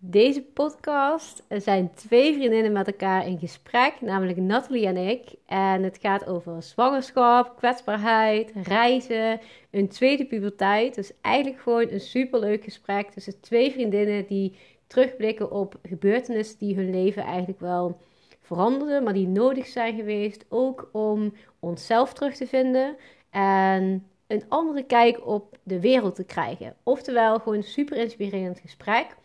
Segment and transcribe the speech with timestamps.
[0.00, 5.34] Deze podcast zijn twee vriendinnen met elkaar in gesprek, namelijk Nathalie en ik.
[5.46, 9.40] En het gaat over zwangerschap, kwetsbaarheid, reizen,
[9.70, 10.94] een tweede puberteit.
[10.94, 14.56] Dus eigenlijk gewoon een superleuk gesprek tussen twee vriendinnen die
[14.86, 18.00] terugblikken op gebeurtenissen die hun leven eigenlijk wel
[18.40, 20.44] veranderden, maar die nodig zijn geweest.
[20.48, 22.96] Ook om onszelf terug te vinden
[23.30, 26.76] en een andere kijk op de wereld te krijgen.
[26.82, 29.16] Oftewel, gewoon een super inspirerend gesprek.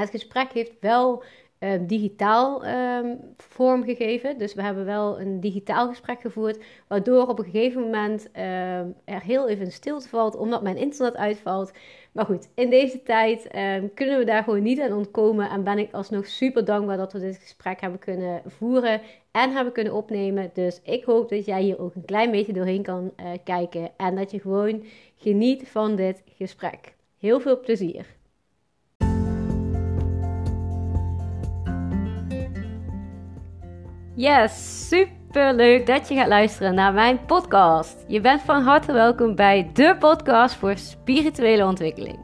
[0.00, 1.22] Het gesprek heeft wel
[1.58, 4.38] um, digitaal um, vorm gegeven.
[4.38, 6.64] Dus we hebben wel een digitaal gesprek gevoerd.
[6.88, 11.72] Waardoor op een gegeven moment um, er heel even stilte valt, omdat mijn internet uitvalt.
[12.12, 13.48] Maar goed, in deze tijd
[13.94, 15.50] kunnen we daar gewoon niet aan ontkomen.
[15.50, 19.72] En ben ik alsnog super dankbaar dat we dit gesprek hebben kunnen voeren en hebben
[19.72, 20.50] kunnen opnemen.
[20.52, 23.90] Dus ik hoop dat jij hier ook een klein beetje doorheen kan uh, kijken.
[23.96, 24.84] En dat je gewoon
[25.16, 26.94] geniet van dit gesprek.
[27.18, 28.06] Heel veel plezier.
[34.16, 38.04] Yes, super leuk dat je gaat luisteren naar mijn podcast.
[38.08, 42.18] Je bent van harte welkom bij de podcast voor spirituele ontwikkeling.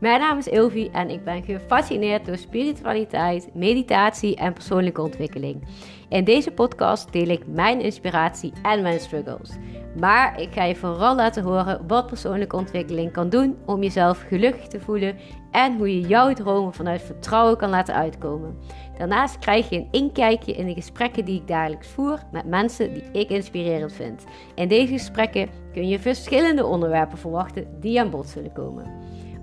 [0.00, 5.64] Mijn naam is Ilvi en ik ben gefascineerd door spiritualiteit, meditatie en persoonlijke ontwikkeling.
[6.08, 9.50] In deze podcast deel ik mijn inspiratie en mijn struggles.
[9.98, 14.66] Maar ik ga je vooral laten horen wat persoonlijke ontwikkeling kan doen om jezelf gelukkig
[14.66, 15.16] te voelen
[15.50, 18.58] en hoe je jouw dromen vanuit vertrouwen kan laten uitkomen.
[19.00, 23.02] Daarnaast krijg je een inkijkje in de gesprekken die ik dagelijks voer met mensen die
[23.12, 24.24] ik inspirerend vind.
[24.54, 28.92] In deze gesprekken kun je verschillende onderwerpen verwachten die aan bod zullen komen.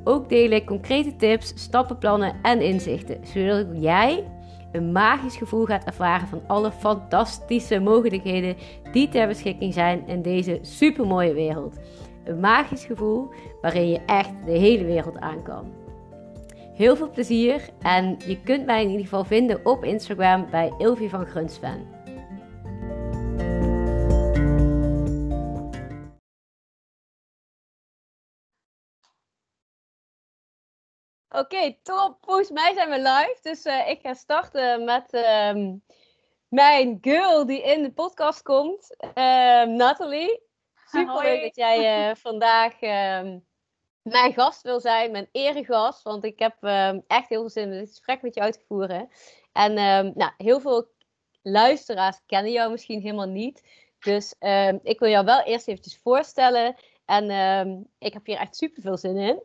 [0.03, 4.23] Ook deel ik concrete tips, stappenplannen en inzichten, zodat jij
[4.72, 8.55] een magisch gevoel gaat ervaren van alle fantastische mogelijkheden
[8.91, 11.78] die ter beschikking zijn in deze supermooie wereld.
[12.23, 13.30] Een magisch gevoel
[13.61, 15.87] waarin je echt de hele wereld aan kan.
[16.78, 21.09] Heel veel plezier en je kunt mij in ieder geval vinden op Instagram bij Ilvi
[21.09, 21.95] van Grunsven.
[31.29, 32.18] Oké, top.
[32.22, 33.38] Volgens mij zijn we live.
[33.41, 35.73] Dus uh, ik ga starten met uh,
[36.47, 38.96] mijn girl die in de podcast komt.
[39.00, 40.41] Uh, Nathalie.
[40.85, 43.40] Super leuk dat jij uh, vandaag ehm,
[44.12, 46.03] mijn gast wil zijn, mijn eregast.
[46.03, 48.66] Want ik heb ehm, echt heel veel zin in dit gesprek met je uit te
[48.68, 49.09] voeren.
[49.51, 49.73] En
[50.16, 50.88] nou, heel veel
[51.41, 53.63] luisteraars kennen jou misschien helemaal niet.
[54.00, 54.34] Dus
[54.81, 56.75] ik wil jou wel eerst eventjes voorstellen.
[57.06, 59.41] En ik heb hier echt super veel zin in.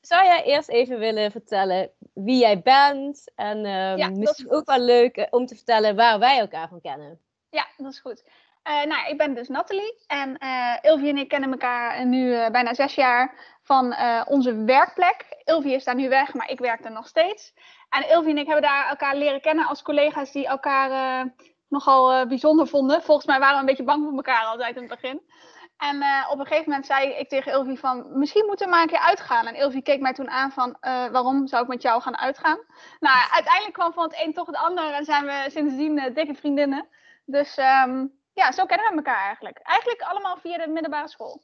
[0.00, 3.32] Zou jij eerst even willen vertellen wie jij bent?
[3.34, 3.58] En
[3.96, 7.20] ja, misschien ook wel leuk eh, om te vertellen waar wij elkaar van kennen.
[7.50, 8.24] Ja, dat is goed.
[8.68, 10.02] Uh, nou, ik ben dus Nathalie.
[10.06, 13.94] En uh, Ilvi en ik kennen elkaar nu uh, bijna zes jaar van
[14.26, 15.42] onze werkplek.
[15.44, 17.54] Ilvi is daar nu weg, maar ik werk er nog steeds.
[17.88, 21.26] En Ilvi en ik hebben daar elkaar leren kennen als collega's die elkaar
[21.68, 23.02] nogal bijzonder vonden.
[23.02, 25.30] Volgens mij waren we een beetje bang voor elkaar altijd in het begin.
[25.76, 25.96] En
[26.30, 28.98] op een gegeven moment zei ik tegen Ilvi van, misschien moeten we maar een keer
[28.98, 29.46] uitgaan.
[29.46, 32.58] En Ilvi keek mij toen aan van, waarom zou ik met jou gaan uitgaan?
[33.00, 36.88] Nou, uiteindelijk kwam van het een toch het ander en zijn we sindsdien dikke vriendinnen.
[37.24, 39.58] Dus um, ja, zo kennen we elkaar eigenlijk.
[39.58, 41.42] Eigenlijk allemaal via de middelbare school,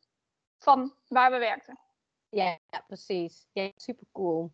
[0.59, 1.79] van waar we werkten.
[2.31, 3.47] Ja, ja precies.
[3.53, 4.50] Ja, super cool.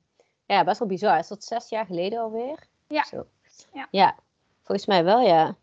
[0.47, 1.19] Ja, best wel bizar.
[1.19, 2.67] Is dat zes jaar geleden alweer?
[2.89, 3.05] Ja.
[3.05, 3.27] Zo.
[3.73, 3.89] Ja.
[3.91, 4.17] ja,
[4.63, 5.57] volgens mij wel, ja.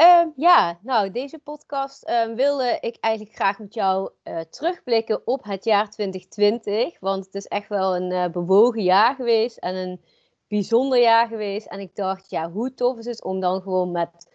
[0.00, 5.44] Uh, ja, nou, deze podcast uh, wilde ik eigenlijk graag met jou uh, terugblikken op
[5.44, 7.00] het jaar 2020.
[7.00, 10.00] Want het is echt wel een uh, bewogen jaar geweest en een
[10.48, 11.66] bijzonder jaar geweest.
[11.66, 14.28] En ik dacht, ja, hoe tof is het om dan gewoon met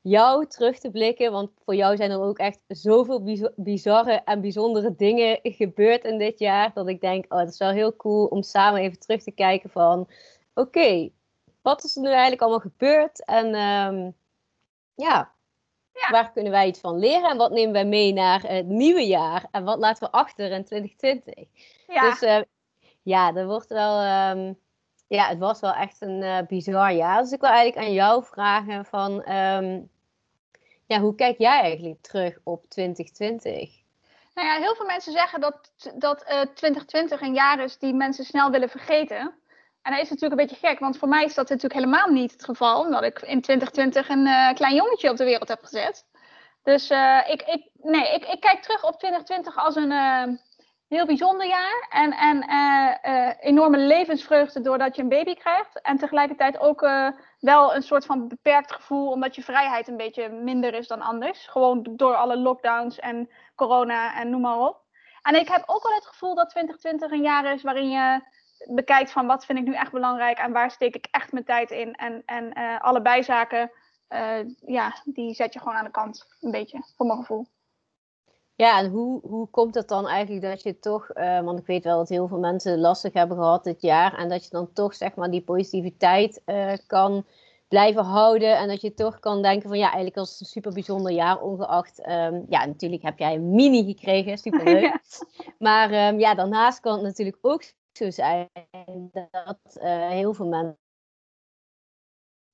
[0.00, 1.32] jou terug te blikken.
[1.32, 6.38] Want voor jou zijn er ook echt zoveel bizarre en bijzondere dingen gebeurd in dit
[6.38, 6.72] jaar.
[6.74, 9.70] Dat ik denk, oh, het is wel heel cool om samen even terug te kijken
[9.70, 10.08] van...
[10.54, 11.10] Oké,
[11.62, 13.24] wat is er nu eigenlijk allemaal gebeurd?
[13.24, 13.54] En...
[13.54, 14.14] Um,
[14.94, 15.32] ja,
[15.92, 19.06] ja, waar kunnen wij iets van leren en wat nemen wij mee naar het nieuwe
[19.06, 21.34] jaar en wat laten we achter in 2020?
[21.86, 22.10] Ja.
[22.10, 22.40] Dus uh,
[23.02, 23.96] ja, er wordt wel,
[24.30, 24.58] um,
[25.06, 27.22] ja, het was wel echt een uh, bizar jaar.
[27.22, 29.90] Dus ik wil eigenlijk aan jou vragen van, um,
[30.90, 33.70] ja, hoe kijk jij eigenlijk terug op 2020?
[34.34, 37.94] Nou ja, heel veel mensen zeggen dat, dat uh, eh, 2020 een jaar is die
[37.94, 39.34] mensen snel willen vergeten.
[39.82, 42.32] En dat is natuurlijk een beetje gek, want voor mij is dat natuurlijk helemaal niet
[42.32, 46.06] het geval, omdat ik in 2020 een uh, klein jongetje op de wereld heb gezet.
[46.62, 49.90] Dus uh, ik, ik, nee, ik, ik kijk terug op 2020 als een
[50.90, 52.44] heel bijzonder jaar en, en
[53.40, 55.80] enorme levensvreugde doordat je een baby krijgt.
[55.80, 56.80] En tegelijkertijd ook
[57.38, 61.46] wel een soort van beperkt gevoel, omdat je vrijheid een beetje minder is dan anders.
[61.46, 64.80] Gewoon door alle lockdowns en corona en noem maar op.
[65.22, 68.20] En ik heb ook wel het gevoel dat 2020 een jaar is waarin je
[68.68, 71.70] bekijkt van wat vind ik nu echt belangrijk en waar steek ik echt mijn tijd
[71.70, 71.94] in.
[71.94, 73.70] En, en alle bijzaken,
[74.66, 77.46] ja, die zet je gewoon aan de kant, een beetje, voor mijn gevoel.
[78.60, 81.96] Ja, en hoe, hoe komt het dan eigenlijk dat je toch, want ik weet wel
[81.96, 85.14] dat heel veel mensen lastig hebben gehad dit jaar, en dat je dan toch zeg
[85.14, 86.42] maar die positiviteit
[86.86, 87.24] kan
[87.70, 88.56] blijven houden.
[88.56, 91.40] En dat je toch kan denken van ja, eigenlijk was het een super bijzonder jaar.
[91.40, 95.00] Ongeacht, um, ja, natuurlijk heb jij een mini gekregen, super leuk.
[95.58, 97.62] Maar um, ja, daarnaast kan het natuurlijk ook
[97.92, 98.48] zo zijn
[99.10, 100.78] dat uh, heel veel mensen.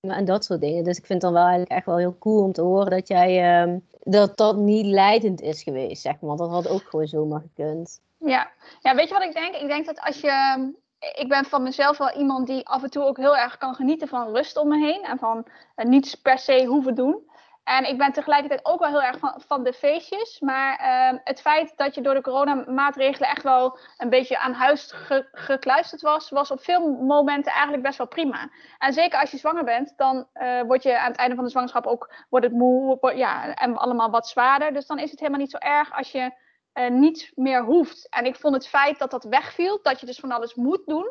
[0.01, 0.85] En dat soort dingen.
[0.85, 3.09] Dus ik vind het dan wel eigenlijk echt wel heel cool om te horen dat
[3.09, 6.37] jij um, dat dat niet leidend is geweest, zeg maar.
[6.37, 8.01] Dat had ook gewoon zomaar gekund.
[8.19, 8.51] Ja.
[8.81, 9.55] ja, weet je wat ik denk?
[9.55, 13.05] Ik denk dat als je ik ben van mezelf wel iemand die af en toe
[13.05, 15.03] ook heel erg kan genieten van rust om me heen.
[15.03, 17.31] En van uh, niets per se hoeven doen.
[17.67, 20.41] En ik ben tegelijkertijd ook wel heel erg van, van de feestjes.
[20.41, 24.93] Maar uh, het feit dat je door de coronamaatregelen echt wel een beetje aan huis
[24.93, 28.51] ge gekluisterd was, was op veel momenten eigenlijk best wel prima.
[28.79, 31.51] En zeker als je zwanger bent, dan uh, word je aan het einde van de
[31.51, 34.73] zwangerschap ook wordt het moe ja, en allemaal wat zwaarder.
[34.73, 36.33] Dus dan is het helemaal niet zo erg als je
[36.75, 38.09] uh, niets meer hoeft.
[38.09, 41.11] En ik vond het feit dat dat wegviel, dat je dus van alles moet doen,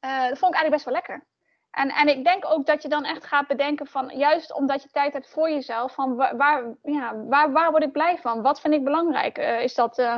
[0.00, 1.26] uh, dat vond ik eigenlijk best wel lekker.
[1.78, 4.88] En, en ik denk ook dat je dan echt gaat bedenken van, juist omdat je
[4.88, 8.42] tijd hebt voor jezelf, van waar, waar ja, waar, waar word ik blij van?
[8.42, 9.38] Wat vind ik belangrijk?
[9.38, 10.14] Uh, is dat uh,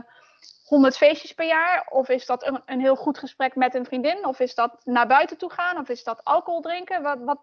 [0.64, 1.86] 100 feestjes per jaar?
[1.90, 4.26] Of is dat een, een, heel goed gesprek met een vriendin?
[4.26, 5.78] Of is dat naar buiten toe gaan?
[5.78, 7.02] Of is dat alcohol drinken?
[7.02, 7.38] Wat, wat,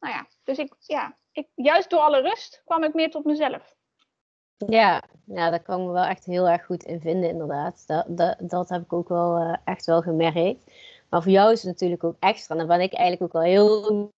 [0.00, 3.74] nou ja, dus ik, ja, ik, juist door alle rust kwam ik meer tot mezelf.
[4.56, 7.86] Ja, ja, daar kan ik me wel echt heel erg goed in vinden, inderdaad.
[7.86, 10.70] Dat, dat, dat heb ik ook wel uh, echt wel gemerkt.
[11.10, 12.54] Maar voor jou is het natuurlijk ook extra.
[12.54, 14.10] En daar ben ik eigenlijk ook wel heel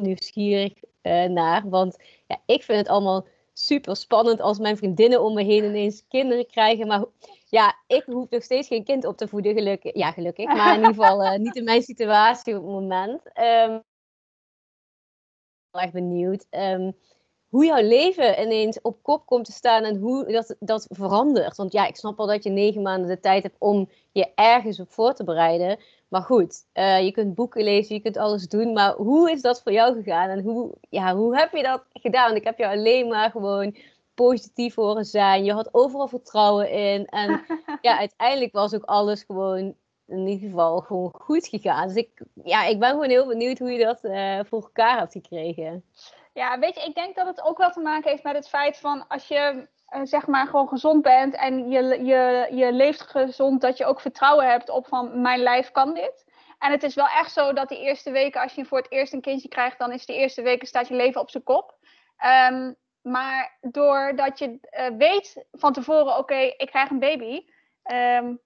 [0.00, 1.68] nieuwsgierig uh, naar.
[1.68, 1.96] Want
[2.26, 6.46] ja, ik vind het allemaal super spannend als mijn vriendinnen om me heen ineens kinderen
[6.46, 6.86] krijgen.
[6.86, 7.04] Maar
[7.48, 9.94] ja, ik hoef nog steeds geen kind op te voeden, gelukkig.
[9.94, 10.46] Ja, gelukkig.
[10.46, 13.22] Maar in ieder geval uh, niet in mijn situatie op het moment.
[13.38, 13.82] Um,
[15.70, 16.46] echt benieuwd.
[16.50, 16.96] Um,
[17.48, 21.56] hoe jouw leven ineens op kop komt te staan en hoe dat, dat verandert.
[21.56, 24.80] Want ja, ik snap wel dat je negen maanden de tijd hebt om je ergens
[24.80, 25.78] op voor te bereiden.
[26.14, 28.72] Maar goed, uh, je kunt boeken lezen, je kunt alles doen.
[28.72, 32.24] Maar hoe is dat voor jou gegaan en hoe, ja, hoe heb je dat gedaan?
[32.24, 33.76] Want ik heb jou alleen maar gewoon
[34.14, 35.44] positief horen zijn.
[35.44, 37.06] Je had overal vertrouwen in.
[37.06, 37.44] En
[37.80, 39.74] ja, uiteindelijk was ook alles gewoon
[40.06, 41.86] in ieder geval gewoon goed gegaan.
[41.86, 45.12] Dus ik, ja, ik ben gewoon heel benieuwd hoe je dat uh, voor elkaar hebt
[45.12, 45.84] gekregen.
[46.32, 48.76] Ja, weet je, ik denk dat het ook wel te maken heeft met het feit
[48.76, 49.68] van als je
[50.02, 54.50] zeg maar gewoon gezond bent en je, je, je leeft gezond, dat je ook vertrouwen
[54.50, 56.24] hebt op van mijn lijf kan dit.
[56.58, 59.12] En het is wel echt zo dat die eerste weken, als je voor het eerst
[59.12, 61.76] een kindje krijgt, dan is de eerste weken staat je leven op zijn kop.
[62.50, 67.46] Um, maar doordat je uh, weet van tevoren, oké, ik krijg een baby.
[67.92, 68.40] Um,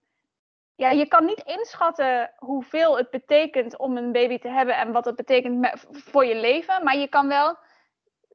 [0.75, 5.05] ja, je kan niet inschatten hoeveel het betekent om een baby te hebben en wat
[5.05, 6.85] het betekent voor je leven.
[6.85, 7.57] Maar je kan wel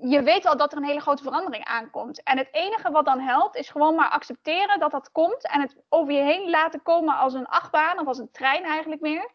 [0.10, 2.24] je weet wel dat er een hele grote verandering aankomt.
[2.24, 5.48] En het enige wat dan helpt, is gewoon maar accepteren dat dat komt.
[5.48, 9.02] En het over je heen laten komen als een achtbaan of als een trein eigenlijk
[9.02, 9.30] meer.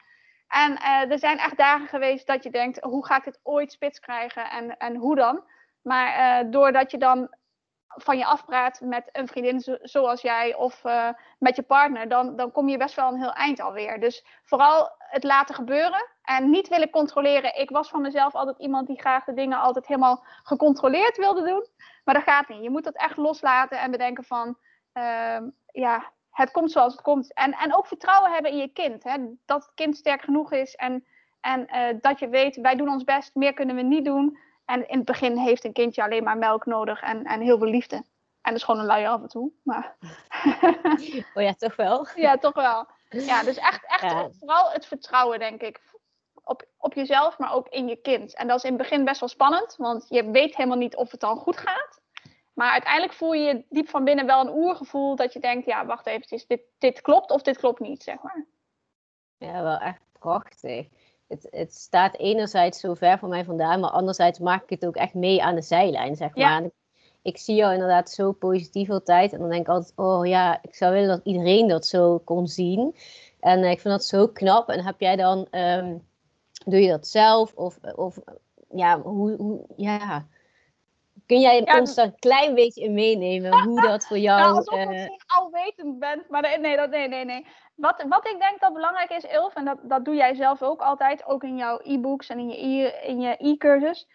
[0.49, 3.73] En uh, er zijn echt dagen geweest dat je denkt, hoe ga ik dit ooit
[3.73, 5.45] spits krijgen en, en hoe dan?
[5.83, 7.37] Maar uh, doordat je dan
[7.87, 12.53] van je afpraat met een vriendin zoals jij of uh, met je partner, dan, dan
[12.53, 14.01] kom je best wel een heel eind alweer.
[14.01, 17.59] Dus vooral het laten gebeuren en niet willen controleren.
[17.59, 21.67] Ik was van mezelf altijd iemand die graag de dingen altijd helemaal gecontroleerd wilde doen.
[22.05, 22.63] Maar dat gaat niet.
[22.63, 24.59] Je moet dat echt loslaten en bedenken van,
[24.95, 25.39] uh,
[25.73, 27.35] ja, het komt zoals het komt.
[27.35, 29.05] En, en ook vertrouwen hebben in je kind.
[29.05, 29.17] Hè?
[29.47, 31.05] Dat het kind sterk genoeg is en,
[31.41, 34.39] en uh, dat je weet, wij doen ons best, meer kunnen we niet doen.
[34.65, 37.69] En in het begin heeft een kindje alleen maar melk nodig en, en heel veel
[37.69, 37.97] liefde.
[37.97, 39.51] En dat is gewoon een luier af en toe.
[39.63, 39.97] Maar...
[41.35, 42.07] oh ja, toch wel?
[42.15, 42.87] Ja, toch wel.
[43.09, 44.31] Ja, dus echt, echt ja.
[44.39, 45.81] vooral het vertrouwen, denk ik.
[46.45, 48.35] Op, op jezelf, maar ook in je kind.
[48.35, 51.11] En dat is in het begin best wel spannend, want je weet helemaal niet of
[51.11, 52.01] het dan goed gaat.
[52.55, 56.07] Maar uiteindelijk voel je diep van binnen wel een oergevoel dat je denkt, ja, wacht
[56.07, 58.47] even, dit, dit klopt of dit klopt niet, zeg maar.
[59.37, 60.89] Ja, wel echt prachtig
[61.29, 64.97] het, het staat enerzijds zo ver van mij vandaan, maar anderzijds maak ik het ook
[64.97, 66.63] echt mee aan de zijlijn, zeg maar.
[67.23, 70.75] Ik, zie jou inderdaad zo positief altijd en dan denk ik altijd, oh ja, ik
[70.75, 72.97] zou willen dat iedereen dat zo kon zien.
[73.41, 74.69] En uh, ik vind dat zo knap.
[74.69, 76.07] En heb jij dan, um,
[76.65, 77.55] doe je dat zelf?
[77.55, 78.19] Of, of
[78.71, 80.27] ja, hoe, hoe ja...
[81.27, 84.41] Kun jij ja, ons daar een klein beetje in meenemen hoe dat voor jou...
[84.41, 87.47] Nou, alsof je uh, alwetend bent, maar nee, dat, nee, nee, nee.
[87.75, 90.81] Wat, wat ik denk dat belangrijk is, Ilf, en dat, dat doe jij zelf ook
[90.81, 94.09] altijd, ook in jouw e-books en in je, in je e-cursus.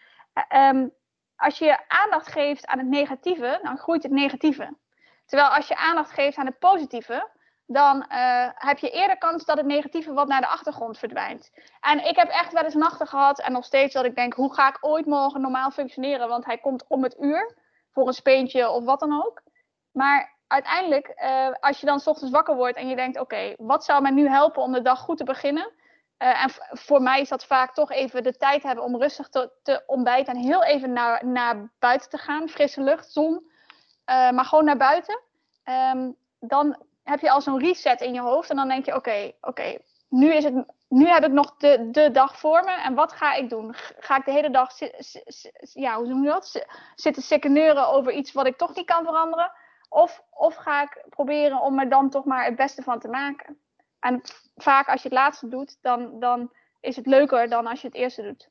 [0.56, 0.92] Um,
[1.36, 4.76] als je aandacht geeft aan het negatieve, dan groeit het negatieve.
[5.26, 7.30] Terwijl als je aandacht geeft aan het positieve,
[7.66, 11.50] dan eh, heb je eerder kans dat het negatieve wat naar de achtergrond verdwijnt.
[11.80, 14.54] En ik heb echt wel eens nachten gehad en nog steeds dat ik denk, hoe
[14.54, 16.28] ga ik ooit morgen normaal functioneren?
[16.28, 17.56] Want hij komt om het uur
[17.90, 19.42] voor een speentje of wat dan ook.
[19.92, 23.84] Maar uiteindelijk, uh, als je dan s ochtends wakker wordt en je denkt, oké, wat
[23.84, 25.72] zou mij nu helpen om de dag goed te beginnen?
[26.18, 29.50] Uh, en voor mij is dat vaak toch even de tijd hebben om rustig te,
[29.62, 32.48] te ontbijten en heel even naar, naar buiten te gaan.
[32.48, 33.50] Frisse lucht, zon,
[34.04, 35.20] maar gewoon naar buiten.
[35.94, 38.50] Um, dan heb je al zo'n reset in je hoofd.
[38.50, 39.78] En dan denk je, oké, oké,
[40.08, 42.70] nu is het nu heb ik nog de, de dag voor me.
[42.70, 43.74] En wat ga ik doen?
[43.98, 44.70] Ga ik de hele dag
[45.72, 46.66] ja, hoe noem je dat?
[46.94, 49.52] zitten sikkeneuren over iets wat ik toch niet kan veranderen?
[49.88, 53.58] Of, of ga ik proberen om er dan toch maar het beste van te maken?
[54.04, 54.20] En
[54.56, 57.96] vaak als je het laatste doet, dan, dan is het leuker dan als je het
[57.96, 58.48] eerste doet.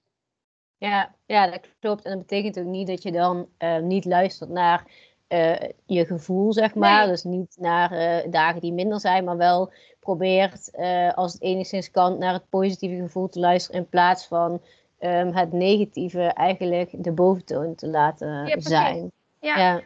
[0.78, 2.04] Ja, ja, dat klopt.
[2.04, 4.84] En dat betekent ook niet dat je dan uh, niet luistert naar
[5.30, 5.56] uh,
[5.86, 7.08] je gevoel, zeg maar.
[7.08, 10.72] Dus niet naar uh, dagen die minder zijn, maar wel probeert,
[11.16, 14.62] als het enigszins kan, naar het positieve gevoel te luisteren in plaats van
[15.00, 19.12] um, het negatieve eigenlijk de boventoon te laten ja, zijn.
[19.40, 19.58] Ja.
[19.58, 19.82] ja.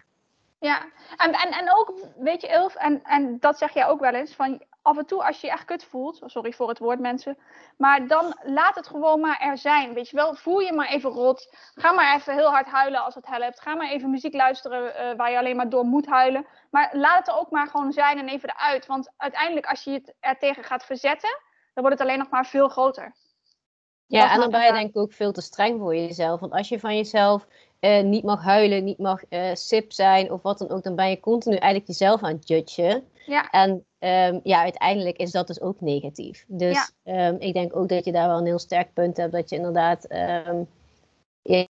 [0.60, 0.86] ja.
[1.18, 4.36] En, en, en ook, weet je, Ilf, en, en dat zeg jij ook wel eens,
[4.36, 7.38] van af en toe als je je echt kut voelt, sorry voor het woord mensen,
[7.78, 9.94] maar dan laat het gewoon maar er zijn.
[9.94, 11.56] Weet je wel, voel je maar even rot.
[11.74, 13.62] Ga maar even heel hard huilen als het helpt.
[13.62, 16.46] Ga maar even muziek luisteren uh, waar je alleen maar door moet huilen.
[16.72, 18.86] Maar laat het er ook maar gewoon zijn en even eruit.
[18.86, 21.40] Want uiteindelijk als je het er tegen gaat verzetten,
[21.74, 23.16] dan wordt het alleen nog maar veel groter.
[24.06, 26.40] Ja, en dan ben je denk ik ook veel te streng voor jezelf.
[26.40, 27.48] Want als je van jezelf
[27.80, 31.10] uh, niet mag huilen, niet mag uh, sip zijn of wat dan ook, dan ben
[31.10, 33.08] je continu eigenlijk jezelf aan het judgen.
[33.26, 33.50] Ja.
[33.50, 36.46] En um, ja, uiteindelijk is dat dus ook negatief.
[36.48, 37.28] Dus ja.
[37.28, 39.56] um, ik denk ook dat je daar wel een heel sterk punt hebt, dat je
[39.56, 40.12] inderdaad.
[40.12, 40.68] Um,
[41.42, 41.68] ja,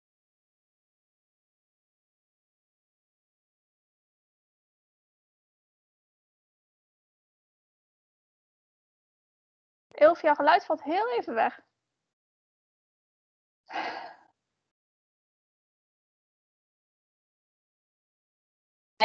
[9.96, 11.60] Elf, jouw geluid valt heel even weg.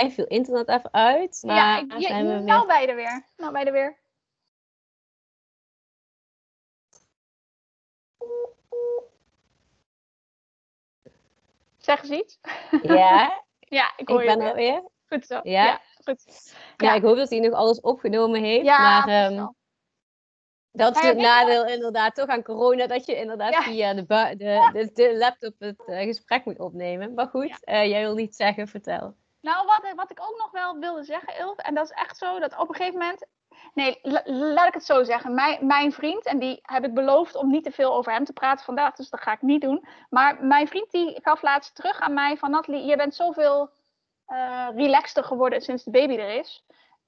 [0.02, 1.40] Hij viel internet even uit.
[1.46, 3.26] Maar ja, ik, zijn we nou bij er weer.
[3.38, 4.00] Nou bij er weer.
[11.78, 12.40] Zeg eens iets.
[12.82, 13.44] Ja.
[13.60, 14.84] ja, ik hoor ik ben er weer.
[15.08, 15.40] Goed zo.
[15.44, 16.54] Ja, ja goed.
[16.78, 16.94] Ja.
[16.94, 18.66] ik hoop dat hij nog alles opgenomen heeft.
[18.66, 19.56] Ja, maar um,
[20.72, 24.06] dat is het nadeel inderdaad toch aan corona, dat je inderdaad via de,
[24.38, 27.14] de, de, laptop het uh, gesprek moet opnemen.
[27.14, 29.16] Maar goed, uh, jij wil niet zeggen, vertel.
[29.42, 32.40] Nou, wat, wat ik ook nog wel wilde zeggen, Ilf, en dat is echt zo,
[32.40, 33.26] dat op een gegeven moment...
[33.74, 35.34] Nee, laat ik het zo zeggen.
[35.34, 38.34] Mijn, mijn vriend, en die heb ik beloofd om niet te veel over hem te
[38.34, 39.86] praten vandaag, dus dat ga ik niet doen.
[40.10, 43.70] Maar mijn vriend die gaf laatst terug aan mij van Nathalie, je bent zoveel
[44.28, 46.66] uh, relaxter geworden sinds de baby er is.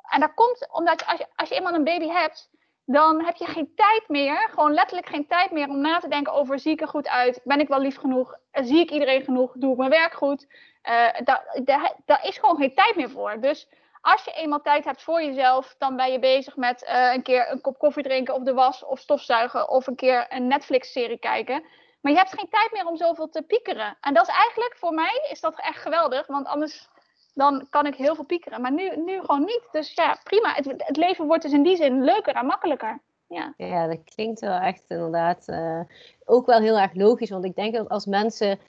[0.10, 2.50] En dat komt omdat als je, als je eenmaal een baby hebt,
[2.86, 6.34] dan heb je geen tijd meer, gewoon letterlijk geen tijd meer om na te denken
[6.34, 9.52] over zie ik er goed uit, ben ik wel lief genoeg, zie ik iedereen genoeg,
[9.56, 10.48] doe ik mijn werk goed.
[10.84, 11.08] Uh,
[12.06, 13.40] daar, is gewoon geen tijd meer voor.
[13.40, 13.68] Dus
[14.02, 17.52] als je eenmaal tijd hebt voor jezelf, dan ben je bezig met uh, een keer
[17.52, 21.64] een kop koffie drinken of de was of stofzuigen of een keer een Netflix-serie kijken.
[22.02, 23.98] Maar je hebt geen tijd meer om zoveel te piekeren.
[24.02, 26.28] En dat is eigenlijk, voor mij, is dat echt geweldig.
[26.28, 26.90] Want anders
[27.34, 28.62] dan kan ik heel veel piekeren.
[28.62, 29.68] Maar nu, nu gewoon niet.
[29.72, 30.54] Dus ja, prima.
[30.54, 33.02] Het, het leven wordt dus in die zin leuker en makkelijker.
[33.28, 35.80] Ja, ja dat klinkt wel echt inderdaad uh,
[36.26, 37.30] ook wel heel erg logisch.
[37.30, 38.60] Want ik denk dat als mensen...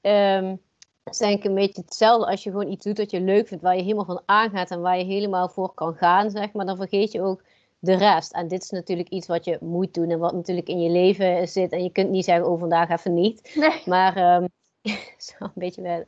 [0.00, 0.60] Um,
[1.04, 3.62] is denk ik een beetje hetzelfde als je gewoon iets doet dat je leuk vindt,
[3.62, 6.66] waar je helemaal van aangaat en waar je helemaal voor kan gaan, zeg maar.
[6.66, 7.42] Dan vergeet je ook
[7.78, 8.32] de rest.
[8.32, 11.48] En dit is natuurlijk iets wat je moet doen en wat natuurlijk in je leven
[11.48, 11.72] zit.
[11.72, 13.52] En je kunt niet zeggen, oh vandaag even niet.
[13.54, 13.82] Nee.
[13.84, 14.48] Maar um,
[15.16, 16.06] zou een beetje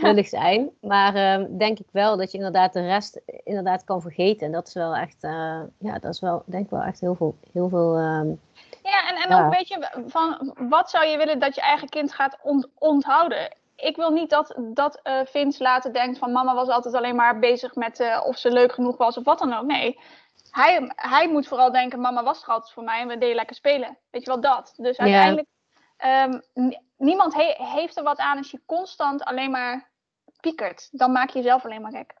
[0.00, 0.70] willig zijn.
[0.80, 4.46] Maar um, denk ik wel dat je inderdaad de rest inderdaad kan vergeten.
[4.46, 7.14] En dat is wel echt, uh, ja, dat is wel, denk ik wel echt heel
[7.14, 7.36] veel.
[7.52, 8.40] Heel veel um,
[8.82, 9.44] ja, en, en ja.
[9.44, 13.48] ook weet je, van wat zou je willen dat je eigen kind gaat ont onthouden?
[13.76, 17.38] ik wil niet dat, dat uh, Vince later denkt van mama was altijd alleen maar
[17.38, 19.64] bezig met uh, of ze leuk genoeg was of wat dan ook.
[19.64, 19.98] Nee,
[20.50, 23.56] hij, hij moet vooral denken mama was er altijd voor mij en we deden lekker
[23.56, 23.98] spelen.
[24.10, 24.74] Weet je wel, dat.
[24.76, 25.46] Dus uiteindelijk,
[26.04, 26.42] um,
[27.04, 29.90] niemand he heeft er wat aan als je constant alleen maar
[30.40, 30.88] piekert.
[30.90, 32.14] Dan maak je jezelf alleen maar gek.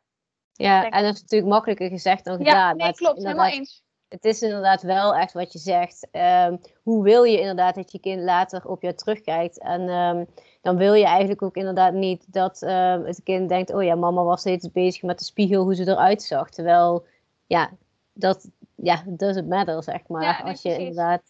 [0.52, 2.78] Ja, en dat is natuurlijk makkelijker gezegd dan gedaan.
[2.78, 6.08] Ja, nee, klopt, helemaal eens het is inderdaad wel echt wat je zegt.
[6.12, 9.58] Um, hoe wil je inderdaad dat je kind later op jou terugkijkt?
[9.58, 10.26] En um,
[10.62, 14.22] dan wil je eigenlijk ook inderdaad niet dat um, het kind denkt: oh ja, mama
[14.22, 16.50] was steeds bezig met de spiegel hoe ze eruit zag.
[16.50, 17.06] Terwijl,
[17.46, 17.70] ja,
[18.12, 20.22] dat ja, doesn't matter, zeg maar.
[20.22, 20.88] Ja, Als je precies.
[20.88, 21.22] inderdaad.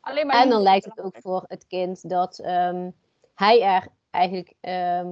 [0.00, 2.36] Alleen maar en dan lijkt het ook voor het kind dat
[3.34, 4.54] hij er eigenlijk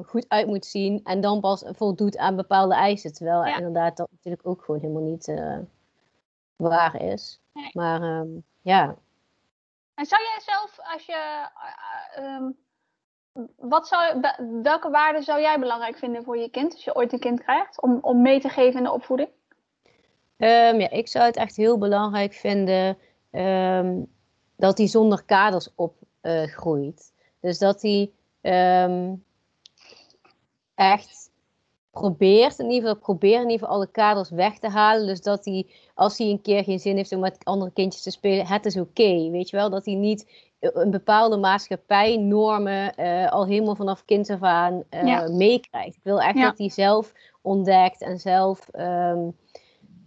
[0.06, 3.12] goed uit moet zien en dan pas voldoet aan bepaalde eisen.
[3.12, 3.56] Terwijl ja.
[3.56, 5.28] inderdaad dat natuurlijk ook gewoon helemaal niet.
[5.28, 5.58] Uh,
[6.56, 7.40] waar is.
[7.72, 8.28] Maar ehm,
[8.60, 8.96] ja.
[9.94, 11.48] En zou jij zelf, als je.
[12.18, 12.48] Uh,
[13.56, 14.20] wat zou,
[14.62, 17.82] welke waarden zou jij belangrijk vinden voor je kind als je ooit een kind krijgt,
[17.82, 19.28] om, om mee te geven in de opvoeding?
[20.36, 22.98] Ja, ik zou het echt heel belangrijk vinden
[23.30, 24.12] um,
[24.58, 27.12] dat hij zonder kaders opgroeit.
[27.14, 28.10] Uh, dus dat hij
[28.84, 29.24] um,
[30.74, 31.30] echt
[31.90, 35.06] probeert, in ieder geval probeert in ieder geval alle kaders weg te halen.
[35.06, 38.10] Dus dat hij, als hij een keer geen zin heeft om met andere kindjes te
[38.10, 39.02] spelen, het is oké.
[39.02, 44.04] Okay, weet je wel, dat hij niet een bepaalde maatschappij, normen, uh, al helemaal vanaf
[44.04, 45.28] kind af aan uh, ja.
[45.28, 45.96] meekrijgt.
[45.96, 46.44] Ik wil echt ja.
[46.44, 47.12] dat hij zelf
[47.42, 49.36] ontdekt en zelf um,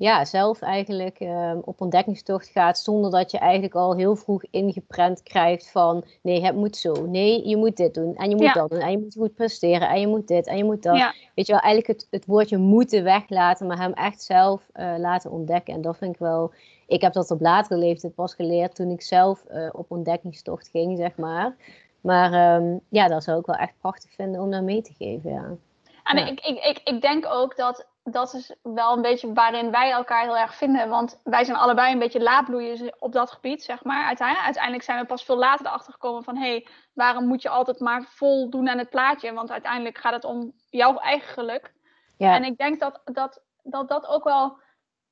[0.01, 5.23] ja, zelf eigenlijk uh, op ontdekkingstocht gaat, zonder dat je eigenlijk al heel vroeg ingeprent
[5.23, 8.53] krijgt van nee, het moet zo, nee, je moet dit doen en je moet ja.
[8.53, 10.97] dat doen en je moet goed presteren en je moet dit en je moet dat.
[10.97, 11.13] Ja.
[11.35, 15.31] Weet je wel, eigenlijk het, het woordje moeten weglaten, maar hem echt zelf uh, laten
[15.31, 15.73] ontdekken.
[15.73, 16.51] En dat vind ik wel,
[16.87, 20.97] ik heb dat op latere leeftijd pas geleerd toen ik zelf uh, op ontdekkingstocht ging,
[20.97, 21.55] zeg maar.
[22.01, 25.31] Maar um, ja, dat zou ik wel echt prachtig vinden om daar mee te geven,
[25.31, 25.55] ja.
[26.03, 29.91] En ik, ik, ik, ik denk ook dat dat is wel een beetje waarin wij
[29.91, 30.89] elkaar heel erg vinden.
[30.89, 34.05] Want wij zijn allebei een beetje laadbloeiers op dat gebied, zeg maar.
[34.05, 36.37] Uiteindelijk, uiteindelijk zijn we pas veel later erachter gekomen van...
[36.37, 39.33] hé, hey, waarom moet je altijd maar vol doen aan het plaatje?
[39.33, 41.73] Want uiteindelijk gaat het om jouw eigen geluk.
[42.17, 42.35] Ja.
[42.35, 44.59] En ik denk dat dat, dat dat ook wel...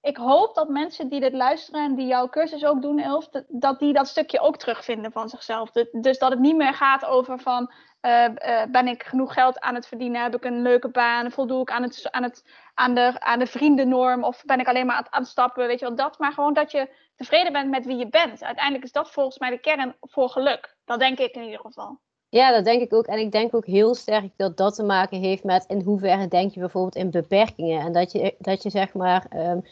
[0.02, 3.30] Ik hoop dat mensen die dit luisteren en die jouw cursus ook doen, Elf...
[3.48, 5.72] dat die dat stukje ook terugvinden van zichzelf.
[5.92, 7.72] Dus dat het niet meer gaat over van...
[8.02, 10.22] Uh, uh, ben ik genoeg geld aan het verdienen?
[10.22, 11.32] Heb ik een leuke baan?
[11.32, 12.44] Voldoe ik aan, het, aan, het,
[12.80, 14.24] aan, de, aan de vriendennorm?
[14.24, 15.68] Of ben ik alleen maar aan, aan het stappen?
[15.68, 16.20] Weet je wel, dat.
[16.20, 18.44] Maar gewoon dat je tevreden bent met wie je bent.
[18.44, 20.76] Uiteindelijk is dat volgens mij de kern voor geluk.
[20.86, 22.00] Dat denk ik in ieder geval.
[22.30, 23.06] Ja, dat denk ik ook.
[23.06, 26.54] En ik denk ook heel sterk dat dat te maken heeft met in hoeverre denk
[26.54, 27.82] je bijvoorbeeld in beperkingen.
[27.82, 29.26] En dat je, dat je zeg maar.
[29.36, 29.66] Um,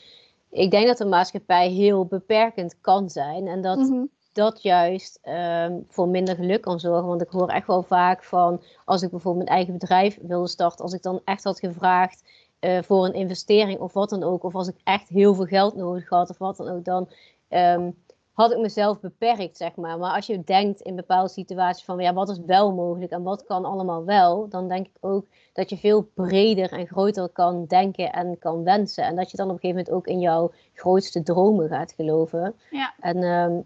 [0.49, 3.47] ik denk dat de maatschappij heel beperkend kan zijn.
[3.47, 3.77] En dat.
[3.77, 7.07] Mm -hmm dat juist um, voor minder geluk kan zorgen.
[7.07, 10.83] Want ik hoor echt wel vaak van, als ik bijvoorbeeld mijn eigen bedrijf wilde starten,
[10.83, 12.23] als ik dan echt had gevraagd
[12.59, 15.75] uh, voor een investering of wat dan ook, of als ik echt heel veel geld
[15.75, 17.09] nodig had of wat dan ook, dan
[17.49, 17.95] um,
[18.31, 19.97] had ik mezelf beperkt, zeg maar.
[19.97, 23.43] Maar als je denkt in bepaalde situaties van, ja, wat is wel mogelijk en wat
[23.43, 28.11] kan allemaal wel, dan denk ik ook dat je veel breder en groter kan denken
[28.11, 29.03] en kan wensen.
[29.03, 32.55] En dat je dan op een gegeven moment ook in jouw grootste dromen gaat geloven.
[32.69, 32.93] Ja.
[32.99, 33.65] En um,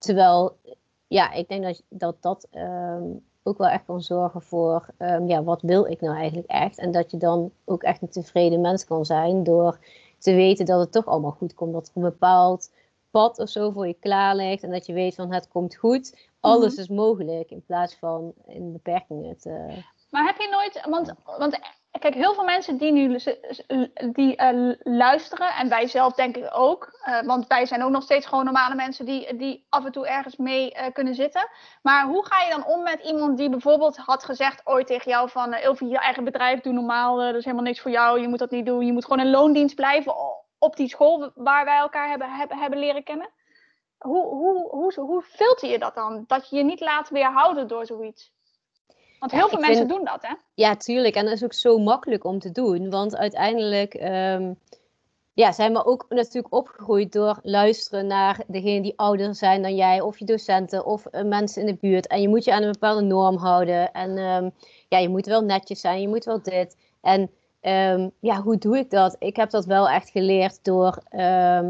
[0.00, 0.56] Terwijl,
[1.06, 5.42] ja, ik denk dat dat, dat um, ook wel echt kan zorgen voor, um, ja,
[5.42, 6.78] wat wil ik nou eigenlijk echt?
[6.78, 9.78] En dat je dan ook echt een tevreden mens kan zijn door
[10.18, 11.72] te weten dat het toch allemaal goed komt.
[11.72, 12.70] Dat er een bepaald
[13.10, 16.28] pad of zo voor je klaar ligt en dat je weet van het komt goed.
[16.40, 16.78] Alles mm -hmm.
[16.78, 19.82] is mogelijk in plaats van in beperkingen te...
[20.10, 21.58] Maar heb je nooit, want, want
[21.98, 23.18] Kijk, heel veel mensen die nu
[24.12, 28.02] die, uh, luisteren, en wij zelf denk ik ook, uh, want wij zijn ook nog
[28.02, 31.48] steeds gewoon normale mensen die, die af en toe ergens mee uh, kunnen zitten.
[31.82, 35.30] Maar hoe ga je dan om met iemand die bijvoorbeeld had gezegd ooit tegen jou
[35.30, 38.38] van, Ilvi, je eigen bedrijf, doe normaal, dat is helemaal niks voor jou, je moet
[38.38, 40.14] dat niet doen, je moet gewoon een loondienst blijven
[40.58, 43.30] op die school waar wij elkaar hebben, hebben, hebben leren kennen?
[43.98, 46.24] Hoe, hoe, hoe, hoe filter je dat dan?
[46.26, 48.32] Dat je je niet laat weerhouden door zoiets?
[49.20, 50.34] Want heel ja, veel mensen vind, doen dat, hè?
[50.54, 51.14] Ja, tuurlijk.
[51.14, 52.90] En dat is ook zo makkelijk om te doen.
[52.90, 54.58] Want uiteindelijk um,
[55.32, 60.00] ja, zijn we ook natuurlijk opgegroeid door luisteren naar degene die ouder zijn dan jij,
[60.00, 62.06] of je docenten, of uh, mensen in de buurt.
[62.06, 63.92] En je moet je aan een bepaalde norm houden.
[63.92, 64.50] En um,
[64.88, 66.76] ja, je moet wel netjes zijn, je moet wel dit.
[67.00, 67.30] En
[67.60, 69.16] um, ja, hoe doe ik dat?
[69.18, 71.02] Ik heb dat wel echt geleerd door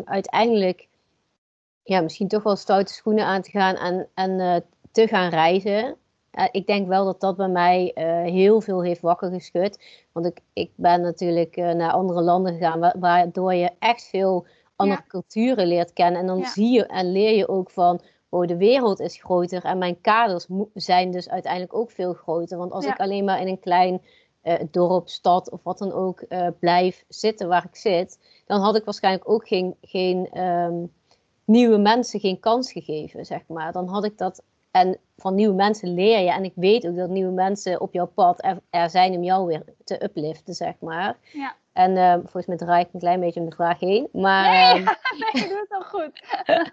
[0.04, 0.88] uiteindelijk
[1.82, 4.56] ja, misschien toch wel stoute schoenen aan te gaan en, en uh,
[4.92, 5.96] te gaan reizen.
[6.38, 9.84] Uh, ik denk wel dat dat bij mij uh, heel veel heeft wakker geschud.
[10.12, 15.00] Want ik, ik ben natuurlijk uh, naar andere landen gegaan, waardoor je echt veel andere
[15.00, 15.08] ja.
[15.08, 16.20] culturen leert kennen.
[16.20, 16.48] En dan ja.
[16.48, 20.46] zie je en leer je ook van, oh, de wereld is groter en mijn kaders
[20.74, 22.58] zijn dus uiteindelijk ook veel groter.
[22.58, 22.92] Want als ja.
[22.92, 24.02] ik alleen maar in een klein
[24.70, 26.24] dorp, stad of wat dan ook
[26.58, 30.92] blijf zitten waar ik zit, dan had ik waarschijnlijk ook geen, geen um,
[31.44, 33.72] nieuwe mensen geen kans gegeven, zeg maar.
[33.72, 36.30] Dan had ik dat en van nieuwe mensen leer je.
[36.30, 39.46] En ik weet ook dat nieuwe mensen op jouw pad er, er zijn om jou
[39.46, 41.16] weer te upliften, zeg maar.
[41.32, 41.54] Ja.
[41.72, 44.08] En uh, volgens mij draai ik een klein beetje om de vraag heen.
[44.12, 44.88] Maar, nee, uh,
[45.32, 46.22] nee, doe het al goed.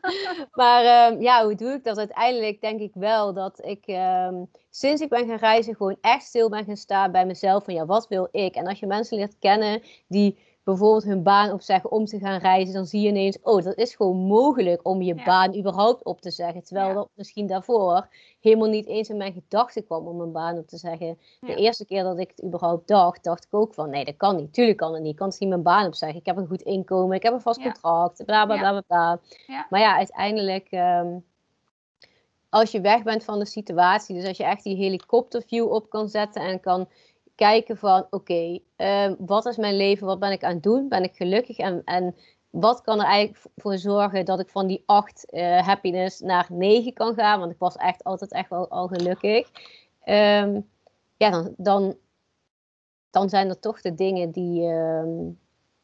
[0.61, 1.97] maar uh, ja, hoe doe ik dat?
[1.97, 6.49] Uiteindelijk denk ik wel dat ik ehm, sinds ik ben gaan reizen gewoon echt stil
[6.49, 7.63] ben gaan staan bij mezelf.
[7.63, 8.55] Van ja, wat wil ik?
[8.55, 12.73] En als je mensen leert kennen die bijvoorbeeld hun baan opzeggen om te gaan reizen,
[12.73, 16.31] dan zie je ineens, oh, dat is gewoon mogelijk om je baan überhaupt op te
[16.31, 16.63] zeggen.
[16.63, 18.07] Terwijl dat misschien daarvoor
[18.39, 21.19] helemaal niet eens in mijn gedachten kwam om een baan op te zeggen.
[21.39, 24.35] De eerste keer dat ik het überhaupt dacht, dacht ik ook van, nee, dat kan
[24.35, 24.53] niet.
[24.53, 25.11] Tuurlijk kan het niet.
[25.11, 26.19] Ik kan niet mijn baan opzeggen.
[26.19, 29.19] Ik heb een goed inkomen, ik heb een vast contract, bla bla bla bla.
[29.69, 30.67] Maar ja, uiteindelijk.
[30.69, 31.17] Ehm,
[32.49, 36.09] als je weg bent van de situatie, dus als je echt die helikopterview op kan
[36.09, 36.87] zetten en kan
[37.37, 41.03] kijken van oké, ehm, wat is mijn leven, wat ben ik aan het doen, ben
[41.03, 41.57] ik gelukkig?
[41.57, 42.15] En, en
[42.49, 46.93] wat kan er eigenlijk voor zorgen dat ik van die acht uh, happiness naar negen
[46.93, 49.49] kan gaan, want ik was echt altijd echt wel al gelukkig.
[50.03, 50.61] Ehm,
[51.17, 51.95] ja, dan, dan,
[53.09, 55.29] dan zijn er toch de dingen die, ehm,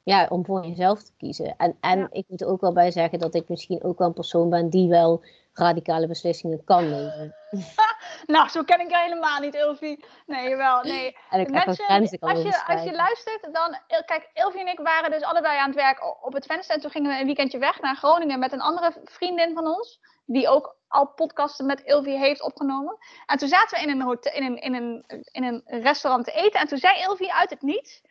[0.03, 1.55] ja, om voor jezelf te kiezen.
[1.57, 4.13] En, en ik moet er ook wel bij zeggen dat ik misschien ook wel een
[4.13, 7.35] persoon ben die wel radicale beslissingen kan nemen.
[8.33, 10.03] nou, zo ken ik je helemaal niet, Ilvi.
[10.25, 11.17] Nee, wel, nee.
[11.29, 11.87] En ik Mensen,
[12.19, 13.77] als je, als je luistert, dan...
[14.05, 16.75] Kijk, Ilvi en ik waren dus allebei aan het werk op het venster.
[16.75, 19.99] En toen gingen we een weekendje weg naar Groningen met een andere vriendin van ons.
[20.25, 22.97] Die ook al podcasten met Ilvi heeft opgenomen.
[23.25, 26.31] En toen zaten we in een, hotel, in een, in een, in een restaurant te
[26.31, 26.59] eten.
[26.59, 28.01] En toen zei Ilvi uit het niets...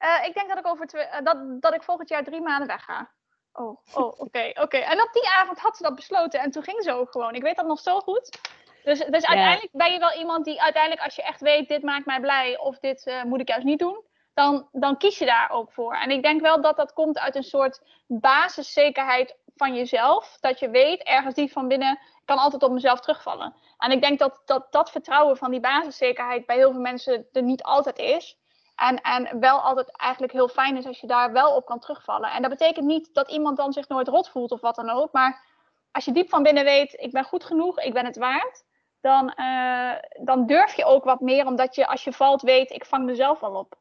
[0.00, 2.66] Uh, ik denk dat ik, over twee, uh, dat, dat ik volgend jaar drie maanden
[2.66, 3.10] wegga.
[3.52, 4.76] Oh, oh oké, oké.
[4.76, 7.34] En op die avond had ze dat besloten en toen ging ze ook gewoon.
[7.34, 8.38] Ik weet dat nog zo goed.
[8.82, 12.06] Dus, dus uiteindelijk ben je wel iemand die uiteindelijk, als je echt weet, dit maakt
[12.06, 15.50] mij blij of dit uh, moet ik juist niet doen, dan, dan kies je daar
[15.50, 15.94] ook voor.
[15.94, 20.36] En ik denk wel dat dat komt uit een soort basiszekerheid van jezelf.
[20.40, 23.54] Dat je weet, ergens die van binnen, kan altijd op mezelf terugvallen.
[23.78, 27.42] En ik denk dat dat, dat vertrouwen van die basiszekerheid bij heel veel mensen er
[27.42, 28.38] niet altijd is.
[28.78, 32.30] En, en wel altijd eigenlijk heel fijn is als je daar wel op kan terugvallen.
[32.30, 35.12] En dat betekent niet dat iemand dan zich nooit rot voelt of wat dan ook.
[35.12, 35.44] Maar
[35.92, 38.64] als je diep van binnen weet, ik ben goed genoeg, ik ben het waard.
[39.00, 39.92] Dan, uh,
[40.24, 43.40] dan durf je ook wat meer, omdat je als je valt weet, ik vang mezelf
[43.40, 43.76] wel op.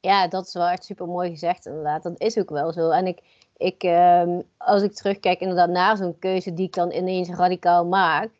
[0.00, 2.02] Ja, dat is wel echt super mooi gezegd inderdaad.
[2.02, 2.90] Dat is ook wel zo.
[2.90, 3.20] En ik,
[3.56, 8.30] ik, um, als ik terugkijk inderdaad naar zo'n keuze die ik dan ineens radicaal maak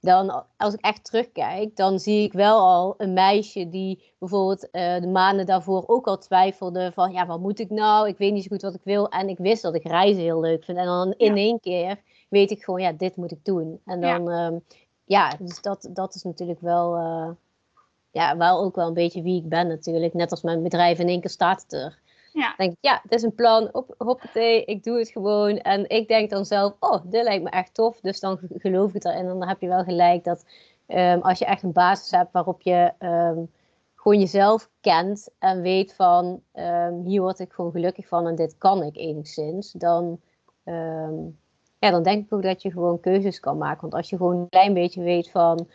[0.00, 5.00] dan als ik echt terugkijk, dan zie ik wel al een meisje die bijvoorbeeld uh,
[5.00, 8.08] de maanden daarvoor ook al twijfelde van ja, wat moet ik nou?
[8.08, 9.08] Ik weet niet zo goed wat ik wil.
[9.08, 10.78] En ik wist dat ik reizen heel leuk vind.
[10.78, 13.80] En dan in één keer weet ik gewoon, ja, dit moet ik doen.
[13.84, 14.64] En dan, ja, um,
[15.04, 17.30] ja dus dat, dat is natuurlijk wel, uh,
[18.10, 20.14] ja, wel ook wel een beetje wie ik ben natuurlijk.
[20.14, 21.98] Net als mijn bedrijf in één keer staat het er.
[22.36, 22.54] Ja.
[22.56, 25.58] denk ja, het is een plan, op, hoppatee, ik doe het gewoon.
[25.58, 28.00] En ik denk dan zelf, oh, dit lijkt me echt tof.
[28.00, 29.18] Dus dan geloof ik erin.
[29.18, 30.44] En dan heb je wel gelijk dat
[30.86, 33.50] um, als je echt een basis hebt waarop je um,
[33.94, 38.58] gewoon jezelf kent en weet van, um, hier word ik gewoon gelukkig van en dit
[38.58, 40.20] kan ik enigszins, dan,
[41.78, 43.80] ja, dan denk ik ook dat je gewoon keuzes kan maken.
[43.80, 45.68] Want als je gewoon een klein beetje weet van,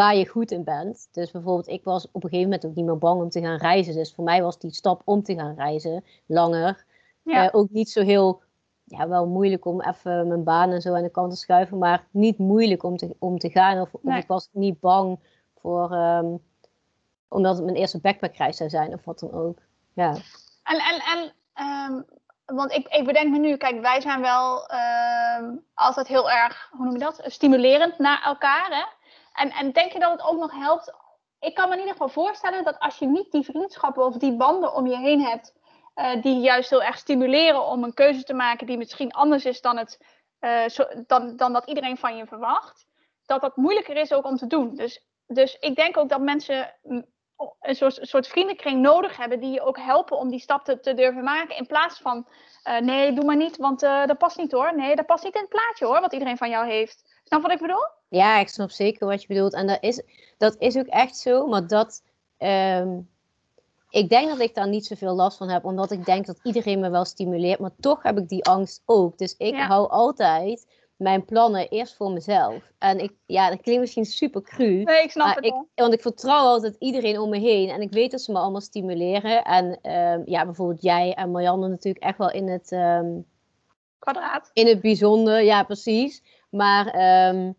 [0.00, 1.08] waar je goed in bent.
[1.12, 3.56] Dus bijvoorbeeld, ik was op een gegeven moment ook niet meer bang om te gaan
[3.56, 3.94] reizen.
[3.94, 6.84] Dus voor mij was die stap om te gaan reizen langer.
[7.22, 7.44] Ja.
[7.44, 8.42] Uh, ook niet zo heel,
[8.84, 12.06] ja, wel moeilijk om even mijn baan en zo aan de kant te schuiven, maar
[12.10, 13.80] niet moeilijk om te, om te gaan.
[13.80, 15.18] Of, of ik was niet bang
[15.60, 16.42] voor, um,
[17.28, 19.58] omdat het mijn eerste backpackreis zou zijn of wat dan ook.
[19.92, 20.14] Ja.
[20.62, 21.34] En, en, en
[21.66, 22.04] um,
[22.56, 26.84] want ik, ik bedenk me nu, kijk, wij zijn wel uh, altijd heel erg, hoe
[26.84, 28.66] noem je dat, stimulerend naar elkaar.
[28.70, 28.98] Hè?
[29.40, 30.94] En, en denk je dat het ook nog helpt?
[31.38, 34.36] Ik kan me in ieder geval voorstellen dat als je niet die vriendschappen of die
[34.36, 35.54] banden om je heen hebt,
[35.94, 39.60] uh, die juist heel erg stimuleren om een keuze te maken die misschien anders is
[39.60, 40.04] dan, het,
[40.40, 42.86] uh, zo, dan, dan dat iedereen van je verwacht,
[43.26, 44.74] dat dat moeilijker is ook om te doen.
[44.74, 46.74] Dus, dus ik denk ook dat mensen
[47.60, 50.94] een soort, soort vriendenkring nodig hebben die je ook helpen om die stap te, te
[50.94, 51.56] durven maken.
[51.56, 52.26] In plaats van,
[52.68, 54.74] uh, nee, doe maar niet, want dat past niet hoor.
[54.76, 57.20] Nee, dat past niet in het plaatje hoor, wat iedereen van jou heeft.
[57.24, 57.98] Snap wat ik bedoel?
[58.10, 59.54] Ja, ik snap zeker wat je bedoelt.
[59.54, 60.02] En dat is,
[60.38, 62.02] dat is ook echt zo, maar dat.
[62.38, 63.08] Um,
[63.90, 66.80] ik denk dat ik daar niet zoveel last van heb, omdat ik denk dat iedereen
[66.80, 67.58] me wel stimuleert.
[67.58, 69.18] Maar toch heb ik die angst ook.
[69.18, 72.62] Dus ik hou altijd mijn plannen eerst voor mezelf.
[72.78, 74.82] En ik, ja, dat klinkt misschien super cru.
[74.82, 77.68] Nee, ik snap het ik, Want ik vertrouw altijd iedereen om me heen.
[77.68, 79.44] En ik weet dat ze me allemaal stimuleren.
[79.44, 82.72] En um, ja, bijvoorbeeld jij en Marianne natuurlijk echt wel in het...
[82.72, 83.26] Um,
[83.98, 84.50] Kwadraat.
[84.52, 86.22] In het bijzonder, ja, precies.
[86.50, 86.86] Maar
[87.28, 87.54] um,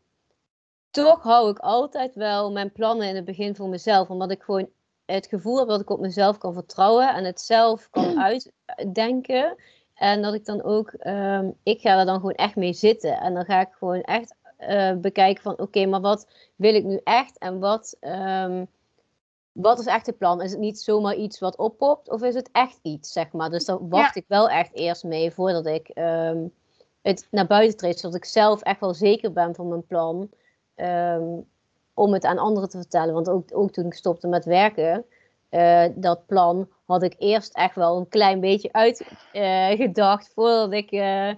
[0.91, 4.10] toch hou ik altijd wel mijn plannen in het begin voor mezelf.
[4.10, 4.69] Omdat ik gewoon
[5.06, 9.56] het gevoel heb dat ik op mezelf kan vertrouwen en het zelf kan uitdenken.
[9.93, 13.19] En dat ik dan ook, um, ik ga er dan gewoon echt mee zitten.
[13.19, 16.99] En dan ga ik gewoon echt uh, bekijken van, oké, maar wat wil ik nu
[17.04, 17.38] echt?
[17.38, 18.67] En wat, um,
[19.51, 20.41] wat is echt het plan?
[20.41, 22.10] Is het niet zomaar iets wat oppopt?
[22.10, 23.49] Of is het echt iets, zeg maar?
[23.49, 24.21] Dus daar wacht ja.
[24.21, 26.54] ik wel echt eerst mee voordat ik um,
[27.01, 27.99] het naar buiten treed.
[27.99, 30.30] Zodat ik zelf echt wel zeker ben van mijn plan.
[30.82, 31.50] Um,
[31.94, 33.13] om het aan anderen te vertellen.
[33.13, 35.06] Want ook, ook toen ik stopte met werken,
[35.52, 40.91] uh, dat plan had ik eerst echt wel een klein beetje uitgedacht uh, voordat ik
[40.91, 41.32] uh,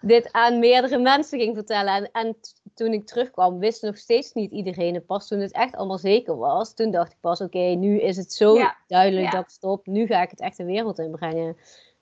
[0.00, 1.94] dit aan meerdere mensen ging vertellen.
[1.94, 2.36] En, en
[2.74, 5.06] toen ik terugkwam, wist nog steeds niet iedereen het.
[5.06, 8.32] Pas toen het echt allemaal zeker was, toen dacht ik pas: oké, nu is het
[8.32, 9.86] zo duidelijk dat ik stop.
[9.86, 11.56] Nu ga ik het echt de wereld inbrengen.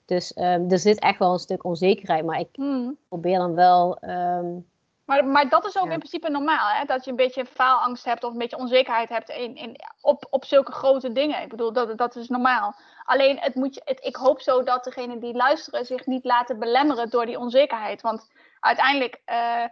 [0.05, 2.97] Dus um, er zit echt wel een stuk onzekerheid, maar ik hmm.
[3.07, 3.97] probeer dan wel.
[4.01, 4.65] Um,
[5.07, 6.85] maar, maar dat is ook in principe normaal, hè?
[6.85, 10.45] dat je een beetje faalangst hebt of een beetje onzekerheid hebt in, in, op, op
[10.45, 11.41] zulke grote dingen.
[11.41, 12.75] Ik bedoel, dat, dat is normaal.
[13.03, 16.59] Alleen, het moet je, het, ik hoop zo dat degenen die luisteren zich niet laten
[16.59, 18.01] belemmeren door die onzekerheid.
[18.01, 18.27] Want
[18.59, 19.63] uiteindelijk uh,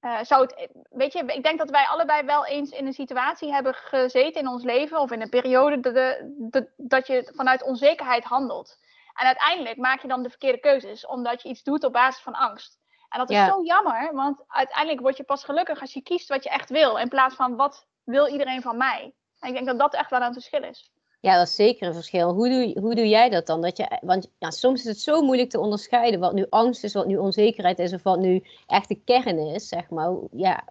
[0.00, 3.52] uh, zou het, weet je, ik denk dat wij allebei wel eens in een situatie
[3.52, 8.24] hebben gezeten in ons leven of in een periode de, de, dat je vanuit onzekerheid
[8.24, 8.78] handelt.
[9.14, 12.34] En uiteindelijk maak je dan de verkeerde keuzes, omdat je iets doet op basis van
[12.34, 12.79] angst.
[13.10, 16.44] En dat is zo jammer, want uiteindelijk word je pas gelukkig als je kiest wat
[16.44, 19.14] je echt wil, in plaats van wat wil iedereen van mij.
[19.40, 20.90] En ik denk dat dat echt wel een verschil is.
[21.20, 22.32] Ja, dat is zeker een verschil.
[22.32, 23.62] Hoe doe, hoe doe jij dat dan?
[23.62, 26.94] Dat je, want ja, soms is het zo moeilijk te onderscheiden wat nu angst is,
[26.94, 30.12] wat nu onzekerheid is, of wat nu echt de kern is, zeg maar.
[30.32, 30.64] Ja.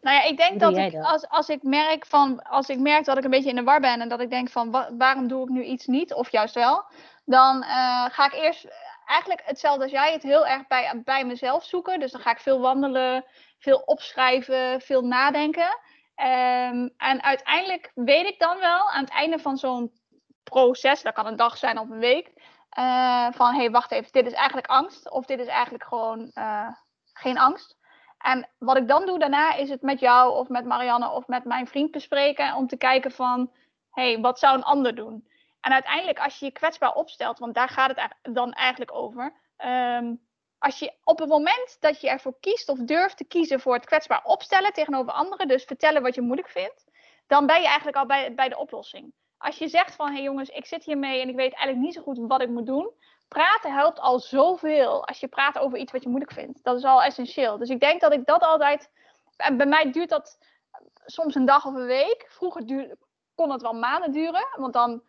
[0.00, 3.18] Nou ja, ik denk dat, ik, Als, als, ik merk van, als ik merk dat
[3.18, 5.48] ik een beetje in de war ben en dat ik denk van waarom doe ik
[5.48, 6.84] nu iets niet, of juist wel,
[7.24, 8.68] dan uh, ga ik eerst
[9.08, 12.00] eigenlijk hetzelfde als jij, het heel erg bij, bij mezelf zoeken.
[12.00, 13.24] Dus dan ga ik veel wandelen,
[13.58, 15.78] veel opschrijven, veel nadenken.
[16.16, 19.92] Um, en uiteindelijk weet ik dan wel aan het einde van zo'n
[20.42, 22.32] proces, dat kan een dag zijn of een week,
[22.78, 26.30] uh, van hé, hey, wacht even, dit is eigenlijk angst of dit is eigenlijk gewoon
[26.34, 26.68] uh,
[27.12, 27.76] geen angst.
[28.18, 31.44] En wat ik dan doe daarna is het met jou of met Marianne of met
[31.44, 33.50] mijn vriend bespreken om te kijken van
[33.90, 35.28] hé, hey, wat zou een ander doen?
[35.68, 39.32] En uiteindelijk, als je je kwetsbaar opstelt, want daar gaat het dan eigenlijk over.
[39.64, 40.20] Um,
[40.58, 43.84] als je op het moment dat je ervoor kiest of durft te kiezen voor het
[43.84, 46.84] kwetsbaar opstellen tegenover anderen, dus vertellen wat je moeilijk vindt,
[47.26, 49.12] dan ben je eigenlijk al bij, bij de oplossing.
[49.38, 51.94] Als je zegt van, hé hey jongens, ik zit hiermee en ik weet eigenlijk niet
[51.94, 52.92] zo goed wat ik moet doen.
[53.28, 56.64] Praten helpt al zoveel als je praat over iets wat je moeilijk vindt.
[56.64, 57.58] Dat is al essentieel.
[57.58, 58.90] Dus ik denk dat ik dat altijd,
[59.56, 60.38] bij mij duurt dat
[61.04, 62.26] soms een dag of een week.
[62.28, 62.96] Vroeger
[63.34, 65.02] kon het wel maanden duren, want dan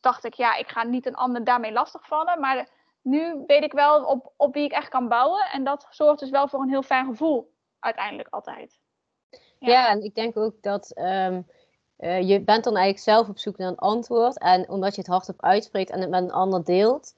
[0.00, 2.40] dacht ik, ja, ik ga niet een ander daarmee lastigvallen.
[2.40, 2.68] Maar
[3.02, 5.46] nu weet ik wel op, op wie ik echt kan bouwen.
[5.52, 8.78] En dat zorgt dus wel voor een heel fijn gevoel, uiteindelijk altijd.
[9.58, 11.46] Ja, ja en ik denk ook dat um,
[11.98, 14.38] uh, je bent dan eigenlijk zelf op zoek naar een antwoord.
[14.38, 17.14] En omdat je het hardop uitspreekt en het met een ander deelt,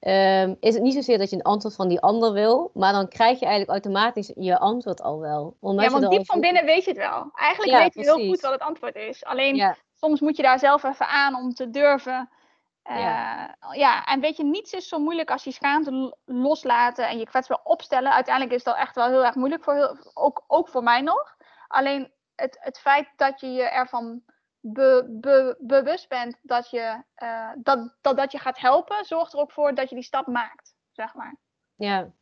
[0.00, 3.08] um, is het niet zozeer dat je een antwoord van die ander wil, maar dan
[3.08, 5.56] krijg je eigenlijk automatisch je antwoord al wel.
[5.60, 7.30] Omdat ja, want diep van binnen weet je het wel.
[7.34, 9.24] Eigenlijk weet je heel goed wat het antwoord is.
[9.24, 12.30] Alleen soms moet je daar zelf even aan om te durven.
[12.90, 13.56] Uh, ja.
[13.72, 17.60] ja, en weet je, niets is zo moeilijk als je schaamte loslaten en je kwetsbaar
[17.64, 18.12] opstellen.
[18.12, 21.36] Uiteindelijk is dat echt wel heel erg moeilijk, voor heel, ook, ook voor mij nog.
[21.68, 24.22] Alleen het, het feit dat je je ervan
[24.60, 29.38] be, be, bewust bent dat je, uh, dat, dat, dat je gaat helpen, zorgt er
[29.38, 31.36] ook voor dat je die stap maakt, zeg maar.
[31.74, 32.12] Ja,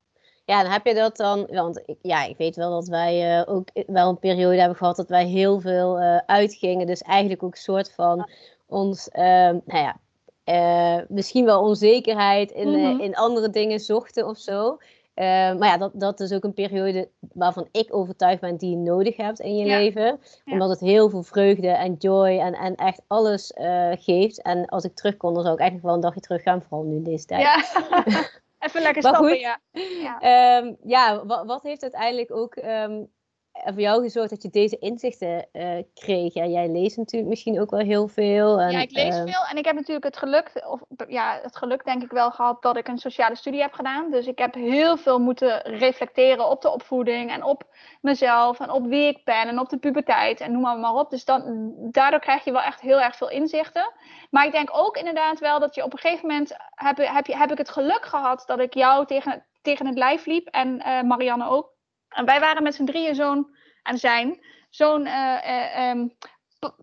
[0.44, 3.54] ja, dan heb je dat dan, want ik, ja, ik weet wel dat wij uh,
[3.54, 6.86] ook wel een periode hebben gehad dat wij heel veel uh, uitgingen.
[6.86, 8.28] Dus eigenlijk ook een soort van
[8.66, 9.96] ons, uh, nou ja,
[10.44, 13.00] uh, misschien wel onzekerheid in, mm -hmm.
[13.00, 14.78] in andere dingen zochten of zo.
[15.14, 19.16] maar ja, dat, dat is ook een periode waarvan ik overtuigd ben die je nodig
[19.16, 19.78] hebt in je ja.
[19.78, 20.20] leven.
[20.44, 20.52] Ja.
[20.52, 23.52] Omdat het heel veel vreugde en joy en, en echt alles
[23.98, 24.42] geeft.
[24.42, 26.86] En als ik terug kon, dan zou ik eigenlijk wel een dagje terug gaan, vooral
[26.86, 27.42] nu in deze tijd.
[27.42, 27.62] Ja.
[28.62, 29.60] Even lekker stappen, goed, ja.
[30.02, 33.12] Ja, um, ja wat, wat, heeft uiteindelijk ook um,
[33.52, 36.34] voor jou gezorgd dat je deze inzichten uh, kreeg?
[36.34, 38.60] Ja, jij leest natuurlijk misschien ook wel heel veel.
[38.60, 41.56] En, ja, ik lees uh, veel en ik heb natuurlijk het geluk, of ja, het
[41.56, 44.10] geluk denk ik wel gehad dat ik een sociale studie heb gedaan.
[44.10, 47.64] Dus ik heb heel veel moeten reflecteren op de opvoeding en op
[48.00, 51.10] mezelf en op wie ik ben en op de puberteit en noem maar, maar op.
[51.10, 53.92] Dus dan, daardoor krijg je wel echt heel erg veel inzichten.
[54.30, 57.50] Maar ik denk ook inderdaad wel dat je op een gegeven moment heb, heb, heb
[57.50, 61.48] ik het geluk gehad dat ik jou tegen, tegen het lijf liep en uh, Marianne
[61.48, 61.71] ook.
[62.12, 66.16] En wij waren met z'n drieën zo'n, en zijn, zo'n uh, uh, um,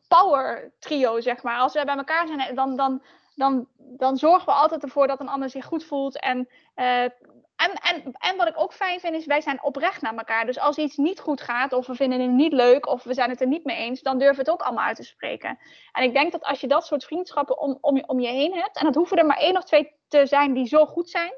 [0.08, 1.58] power trio, zeg maar.
[1.58, 3.04] Als we bij elkaar zijn, dan, dan,
[3.36, 6.20] dan, dan zorgen we altijd ervoor dat een ander zich goed voelt.
[6.20, 10.46] En, en, en, en wat ik ook fijn vind, is wij zijn oprecht naar elkaar.
[10.46, 13.30] Dus als iets niet goed gaat, of we vinden het niet leuk, of we zijn
[13.30, 15.60] het er niet mee eens, dan durven we het ook allemaal uit te spreken.
[15.92, 18.54] En ik denk dat als je dat soort vriendschappen om, om, je, om je heen
[18.54, 21.34] hebt, en dat hoeven er maar één of twee te zijn die zo goed zijn,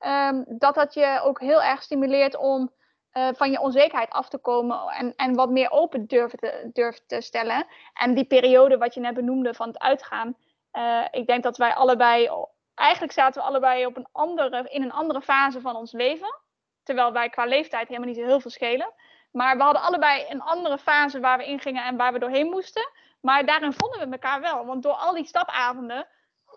[0.00, 2.72] um, dat dat je ook heel erg stimuleert om
[3.12, 7.02] uh, van je onzekerheid af te komen en, en wat meer open durven te, durven
[7.06, 7.66] te stellen.
[7.94, 10.36] En die periode wat je net benoemde van het uitgaan,
[10.72, 12.30] uh, ik denk dat wij allebei,
[12.74, 16.40] eigenlijk zaten we allebei op een andere, in een andere fase van ons leven.
[16.82, 18.92] Terwijl wij qua leeftijd helemaal niet zo heel veel schelen.
[19.32, 22.50] Maar we hadden allebei een andere fase waar we in gingen en waar we doorheen
[22.50, 22.90] moesten.
[23.20, 24.66] Maar daarin vonden we elkaar wel.
[24.66, 26.06] Want door al die stapavonden,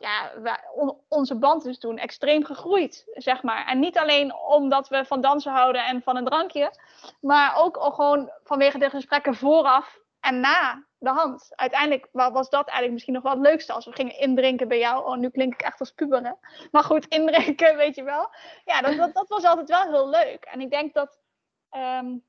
[0.06, 0.32] ja,
[1.08, 3.68] onze band is toen extreem gegroeid, zeg maar.
[3.68, 6.72] En niet alleen omdat we van dansen houden en van een drankje,
[7.22, 11.52] maar ook gewoon vanwege de gesprekken vooraf en na de hand.
[11.56, 15.06] Uiteindelijk was dat eigenlijk misschien nog wel het leukste als we gingen indrinken bij jou.
[15.06, 16.32] Oh, nu klink ik echt als puber, hè?
[16.72, 18.30] Maar goed, indrinken, weet je wel.
[18.66, 20.46] Ja, dat, dat, was altijd wel heel leuk.
[20.46, 21.20] En ik denk dat,
[21.72, 22.24] um,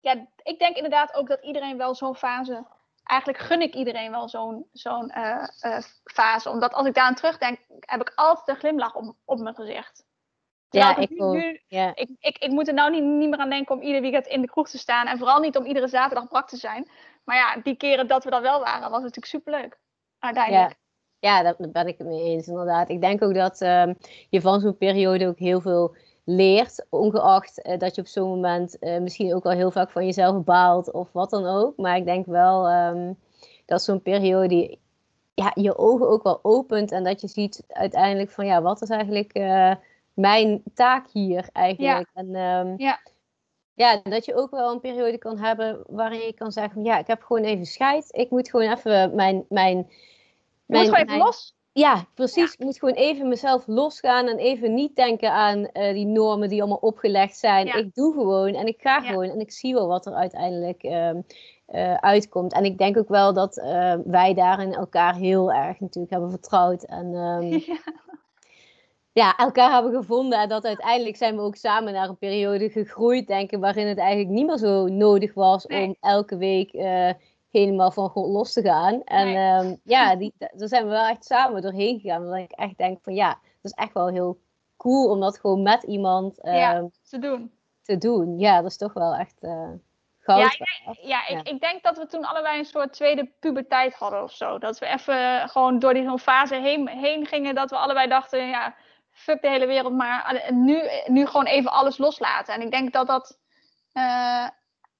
[0.00, 2.66] ja, ik denk inderdaad ook dat iedereen wel zo'n fase,
[3.08, 6.50] eigenlijk gun ik iedereen wel zo'n zo'n uh, uh, fase.
[6.50, 10.06] Omdat als ik daar aan terugdenk, heb ik altijd een glimlach op, op mijn gezicht.
[10.70, 11.94] Ja, ik, nu, ja.
[11.94, 14.40] Ik, ik, ik moet er nou niet, niet meer aan denken om ieder weekend in
[14.40, 15.06] de kroeg te staan.
[15.06, 16.90] En vooral niet om iedere zaterdag brak te zijn.
[17.24, 19.78] Maar ja, die keren dat we dat wel waren, was natuurlijk superleuk.
[20.18, 20.76] Uiteindelijk.
[21.18, 22.88] Ja, ja daar ben ik het mee eens, inderdaad.
[22.88, 23.96] Ik denk ook dat um,
[24.28, 25.96] je van zo'n periode ook heel veel
[26.28, 26.86] leert.
[26.88, 30.44] Ongeacht uh, dat je op zo'n moment uh, misschien ook wel heel vaak van jezelf
[30.44, 31.76] baalt of wat dan ook.
[31.76, 33.18] Maar ik denk wel um,
[33.66, 34.78] dat zo'n periode
[35.34, 36.92] ja, je ogen ook wel opent.
[36.92, 39.74] En dat je ziet uiteindelijk van ja, wat is eigenlijk uh,
[40.14, 42.08] mijn taak hier eigenlijk.
[42.14, 42.22] Ja.
[42.22, 42.98] En, um, ja
[43.78, 47.06] ja, dat je ook wel een periode kan hebben waarin je kan zeggen: ja, ik
[47.06, 48.08] heb gewoon even scheid.
[48.10, 49.44] Ik moet gewoon even mijn.
[49.48, 49.90] mijn,
[50.66, 51.56] mijn gewoon even los.
[51.78, 52.52] Ja, precies.
[52.52, 56.60] Ik moet gewoon even mezelf losgaan en even niet denken aan uh, die normen die
[56.60, 57.66] allemaal opgelegd zijn.
[57.66, 61.10] Ik doe gewoon en ik ga gewoon en ik zie wel wat er uiteindelijk uh,
[61.68, 62.52] uh, uitkomt.
[62.52, 66.82] En ik denk ook wel dat uh, wij daarin elkaar heel erg natuurlijk hebben vertrouwd.
[66.82, 67.62] En um,
[69.12, 70.38] ja, elkaar hebben gevonden.
[70.38, 73.98] En dat uiteindelijk zijn we ook samen naar een periode gegroeid, denk ik, waarin het
[73.98, 77.10] eigenlijk niet meer zo nodig was om elke week uh,
[77.50, 79.04] helemaal van God los te gaan.
[79.04, 79.70] En nee.
[79.70, 82.22] um, ja, die, daar zijn we wel echt samen doorheen gegaan.
[82.22, 84.40] Omdat ik echt denk van ja, dat is echt wel heel
[84.76, 87.52] cool om dat gewoon met iemand ja, te doen.
[87.82, 88.38] Te doen.
[88.38, 89.36] Ja, dat is toch wel echt.
[89.40, 89.70] Uh,
[90.36, 94.22] ja, ja, ja, Ik, ik denk dat we toen allebei een soort tweede puberteit hadden
[94.22, 94.58] of zo.
[94.58, 97.54] Dat we even gewoon door die zo'n fase heen, heen gingen.
[97.54, 98.74] Dat we allebei dachten, ja,
[99.10, 102.54] fuck de hele wereld, maar nu, nu gewoon even alles loslaten.
[102.54, 103.38] En ik denk dat dat,
[103.94, 104.48] uh,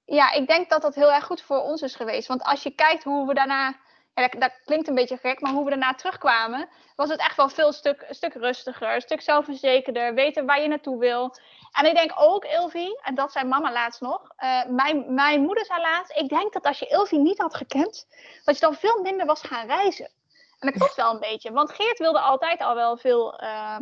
[0.09, 2.27] ja, ik denk dat dat heel erg goed voor ons is geweest.
[2.27, 3.75] Want als je kijkt hoe we daarna,
[4.13, 7.71] dat, klinkt een beetje gek, maar hoe we daarna terugkwamen, was het echt wel veel
[7.71, 11.35] stuk, stuk rustiger, een stuk zelfverzekerder, weten waar je naartoe wil.
[11.71, 15.65] En ik denk ook, Ilvi, en dat zei mama laatst nog, uh, mijn, mijn moeder
[15.65, 18.07] zei laatst, ik denk dat als je Ilvi niet had gekend,
[18.43, 20.11] dat je dan veel minder was gaan reizen.
[20.59, 23.77] En dat klopt wel een beetje, want Geert wilde altijd al wel veel uh,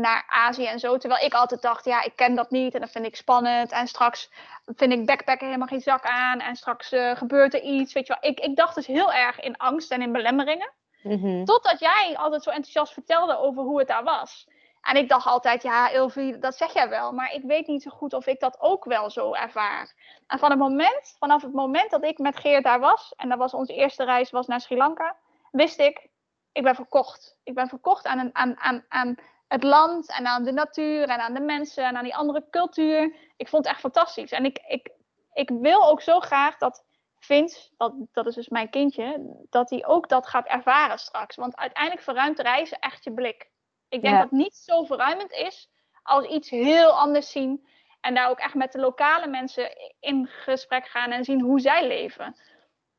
[0.00, 0.96] naar Azië en zo.
[0.96, 3.72] Terwijl ik altijd dacht, ja, ik ken dat niet en dat vind ik spannend.
[3.72, 4.30] En straks
[4.66, 6.40] vind ik backpacken helemaal geen zak aan.
[6.40, 8.30] En straks uh, gebeurt er iets, weet je wel.
[8.30, 10.72] Ik, ik dacht dus heel erg in angst en in belemmeringen.
[11.02, 11.44] Mm-hmm.
[11.44, 14.48] Totdat jij altijd zo enthousiast vertelde over hoe het daar was.
[14.82, 17.12] En ik dacht altijd, ja, Ilvi, dat zeg jij wel.
[17.12, 19.94] Maar ik weet niet zo goed of ik dat ook wel zo ervaar.
[20.26, 23.12] En van het moment, vanaf het moment dat ik met Geert daar was...
[23.16, 25.16] en dat was onze eerste reis was naar Sri Lanka...
[25.50, 26.08] wist ik,
[26.52, 27.36] ik ben verkocht.
[27.44, 29.16] Ik ben verkocht aan, een, aan, aan, aan
[29.48, 33.14] het land en aan de natuur en aan de mensen en aan die andere cultuur.
[33.36, 34.30] Ik vond het echt fantastisch.
[34.30, 34.90] En ik, ik,
[35.32, 36.84] ik wil ook zo graag dat
[37.18, 41.36] Vince, dat, dat is dus mijn kindje, dat hij ook dat gaat ervaren straks.
[41.36, 43.50] Want uiteindelijk verruimt reizen echt je blik.
[43.88, 44.20] Ik denk Ja.
[44.20, 45.68] dat niet zo verruimend is
[46.02, 47.66] als iets heel anders zien.
[48.00, 51.86] En daar ook echt met de lokale mensen in gesprek gaan en zien hoe zij
[51.86, 52.36] leven.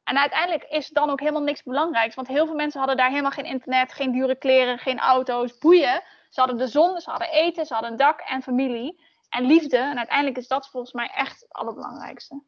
[0.04, 2.16] En uiteindelijk is dan ook helemaal niks belangrijks.
[2.16, 6.04] Want heel veel mensen hadden daar helemaal geen internet, geen dure kleren, geen auto's, boeien.
[6.30, 9.00] Ze hadden de zon, ze hadden eten, ze hadden een dak en familie.
[9.30, 9.78] En liefde.
[9.78, 12.42] En uiteindelijk is dat volgens mij echt het allerbelangrijkste.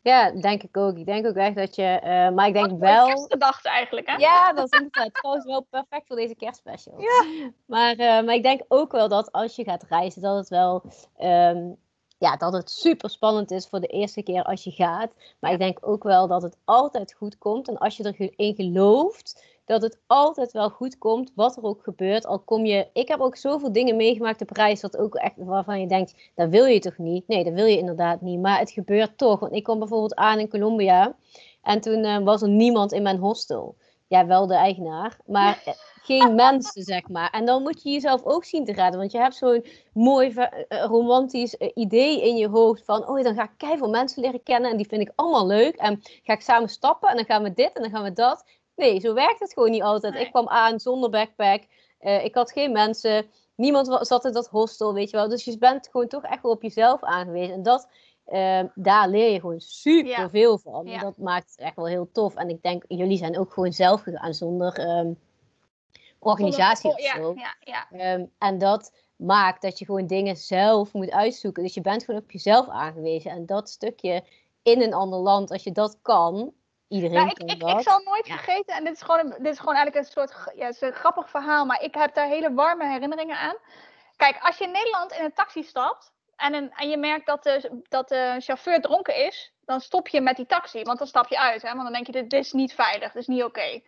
[0.00, 0.96] Ja, denk ik ook.
[0.96, 1.82] Ik denk ook echt dat je.
[1.82, 3.06] eh, maar ik denk Wat wel.
[3.06, 4.16] kerstgedachte eigenlijk, hè?
[4.16, 7.00] Ja, dat is inderdaad trouwens wel perfect voor deze kerstspecial.
[7.00, 7.50] Ja.
[7.66, 10.82] Maar, eh, maar ik denk ook wel dat als je gaat reizen, dat het wel.
[11.16, 11.70] ehm,
[12.18, 15.12] ja, dat het super spannend is voor de eerste keer als je gaat.
[15.40, 17.68] Maar ik denk ook wel dat het altijd goed komt.
[17.68, 22.26] En als je erin gelooft, dat het altijd wel goed komt, wat er ook gebeurt.
[22.26, 22.88] Al kom je.
[22.92, 26.48] Ik heb ook zoveel dingen meegemaakt op reis, dat ook echt waarvan je denkt, dat
[26.48, 27.28] wil je toch niet?
[27.28, 28.40] Nee, dat wil je inderdaad niet.
[28.40, 29.40] Maar het gebeurt toch.
[29.40, 31.16] Want ik kwam bijvoorbeeld aan in Colombia.
[31.62, 33.76] En toen eh, was er niemand in mijn hostel.
[34.06, 35.72] Ja, wel de eigenaar, maar eh,
[36.02, 37.30] geen mensen, zeg maar.
[37.30, 38.98] En dan moet je jezelf ook zien te raden.
[38.98, 43.08] Want je hebt zo'n mooi eh, romantisch idee in je hoofd van...
[43.08, 45.76] oh, dan ga ik keiveel mensen leren kennen en die vind ik allemaal leuk.
[45.76, 48.44] En ga ik samen stappen en dan gaan we dit en dan gaan we dat.
[48.82, 50.12] Nee, zo werkt het gewoon niet altijd.
[50.14, 50.24] Nee.
[50.24, 51.62] Ik kwam aan zonder backpack.
[51.98, 53.26] eh, ik had geen mensen.
[53.54, 55.28] Niemand zat in dat hostel, weet je wel.
[55.28, 57.54] Dus je bent gewoon toch echt wel op jezelf aangewezen.
[57.54, 57.88] En dat,
[58.24, 60.30] eh, daar leer je gewoon super Ja.
[60.30, 60.86] veel van.
[60.86, 60.98] Ja.
[61.00, 62.34] Dat maakt het echt wel heel tof.
[62.34, 65.12] En ik denk, jullie zijn ook gewoon zelf gegaan zonder ehm,
[66.18, 67.34] organisatie of zo.
[67.36, 67.86] ja, ja.
[67.90, 71.62] Ehm, en dat maakt dat je gewoon dingen zelf moet uitzoeken.
[71.62, 73.30] Dus je bent gewoon op jezelf aangewezen.
[73.30, 74.24] En dat stukje
[74.62, 76.52] in een ander land, als je dat kan,
[76.92, 77.78] iedereen Nou, ik, kan ik, dat.
[77.78, 78.34] ik zal nooit Ja.
[78.34, 81.64] vergeten, en dit is, gewoon, dit is gewoon eigenlijk een soort ja, een grappig verhaal,
[81.66, 83.56] maar ik heb daar hele warme herinneringen aan.
[84.16, 87.42] Kijk, als je in Nederland in een taxi stapt en, een, en je merkt dat
[87.42, 91.28] de, dat de chauffeur dronken is, dan stop je met die taxi, want dan stap
[91.28, 91.62] je uit.
[91.62, 91.68] Hè?
[91.68, 93.80] Want dan denk je, dit, dit is niet veilig, dit is niet oké.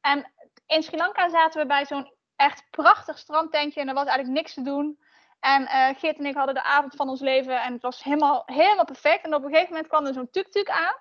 [0.00, 0.32] En
[0.66, 4.54] in Sri Lanka zaten we bij zo'n echt prachtig strandtentje en er was eigenlijk niks
[4.54, 4.98] te doen.
[5.40, 8.42] En eh Geert en ik hadden de avond van ons leven en het was helemaal,
[8.46, 9.24] helemaal perfect.
[9.24, 10.94] En op een gegeven moment kwam er zo'n tuk-tuk aan.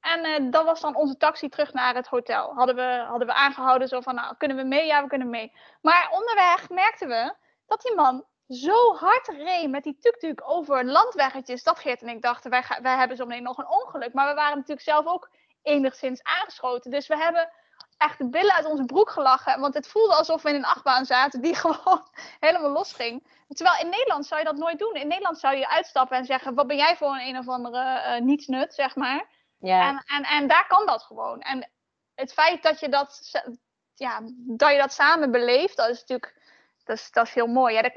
[0.00, 2.54] En eh, dat was dan onze taxi terug naar het hotel.
[2.54, 4.86] Hadden we, hadden we aangehouden, zo van, nou, kunnen we mee?
[4.86, 5.52] Ja, we kunnen mee.
[5.82, 7.34] Maar onderweg merkten we
[7.66, 11.62] dat die man zo hard reed met die tuk-tuk over landweggetjes.
[11.62, 14.12] Dat Geert en ik dachten, wij, hebben zo meteen nog een ongeluk.
[14.12, 15.30] Maar we waren natuurlijk zelf ook
[15.62, 16.90] enigszins aangeschoten.
[16.90, 17.50] Dus we hebben
[17.96, 19.60] echt de billen uit onze broek gelachen.
[19.60, 22.08] Want het voelde alsof we in een achtbaan zaten die gewoon
[22.40, 23.26] helemaal los ging.
[23.48, 24.94] Terwijl in Nederland zou je dat nooit doen.
[24.94, 27.80] In Nederland zou je uitstappen en zeggen, wat ben jij voor een, een of andere
[27.80, 29.26] eh nietsnut, zeg maar.
[29.60, 31.40] Ja, En, en, en daar kan dat gewoon.
[31.40, 31.70] En
[32.14, 33.30] het feit dat je dat,
[33.94, 36.38] ja, dat, je dat samen beleeft, dat is natuurlijk
[36.84, 37.74] dat is, dat is heel mooi.
[37.74, 37.92] Ja, dat,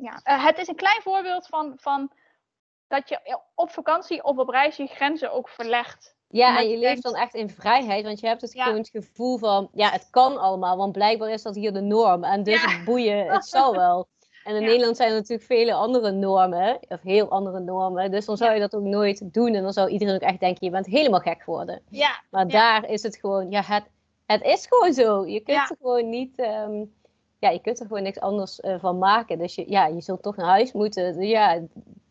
[0.00, 0.20] ja.
[0.22, 2.12] Eh, het is een klein voorbeeld van, van
[2.86, 6.16] dat je op vakantie of op reis je grenzen ook verlegt.
[6.28, 8.62] ja en je leeft dan echt in vrijheid, want je hebt het Ja.
[8.64, 12.24] gewoon het gevoel van, ja, het kan allemaal, want blijkbaar is dat hier de norm.
[12.24, 12.70] En dus Ja.
[12.70, 14.08] het boeien, het zal wel.
[14.48, 14.66] En in Ja.
[14.68, 18.10] Nederland zijn er natuurlijk vele andere normen, of heel andere normen.
[18.10, 19.54] Dus dan zou je dat ook nooit doen.
[19.54, 21.80] En dan zou iedereen ook echt denken, je bent helemaal gek geworden.
[21.88, 23.84] Ja, Maar daar is het gewoon, ja, het,
[24.26, 25.26] het is gewoon zo.
[25.26, 26.84] Je kunt er gewoon niet, ehm,
[27.38, 29.38] ja, je kunt er gewoon niks anders eh, van maken.
[29.38, 31.20] Dus je, ja, je zult toch naar huis moeten.
[31.20, 31.62] Ja,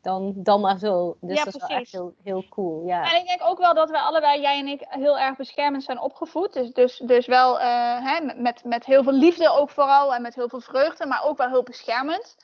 [0.08, 1.18] dan, dan maar zo.
[1.22, 2.86] Dus Ja, dat is wel echt heel, heel cool.
[2.86, 3.12] Ja.
[3.12, 6.00] En ik denk ook wel dat we allebei, jij en ik, heel erg beschermend zijn
[6.00, 6.54] opgevoed.
[6.54, 10.36] Dus, dus, dus wel eh, hè, met, met heel veel liefde ook vooral en met
[10.36, 12.36] heel veel vreugde, maar ook wel heel beschermend.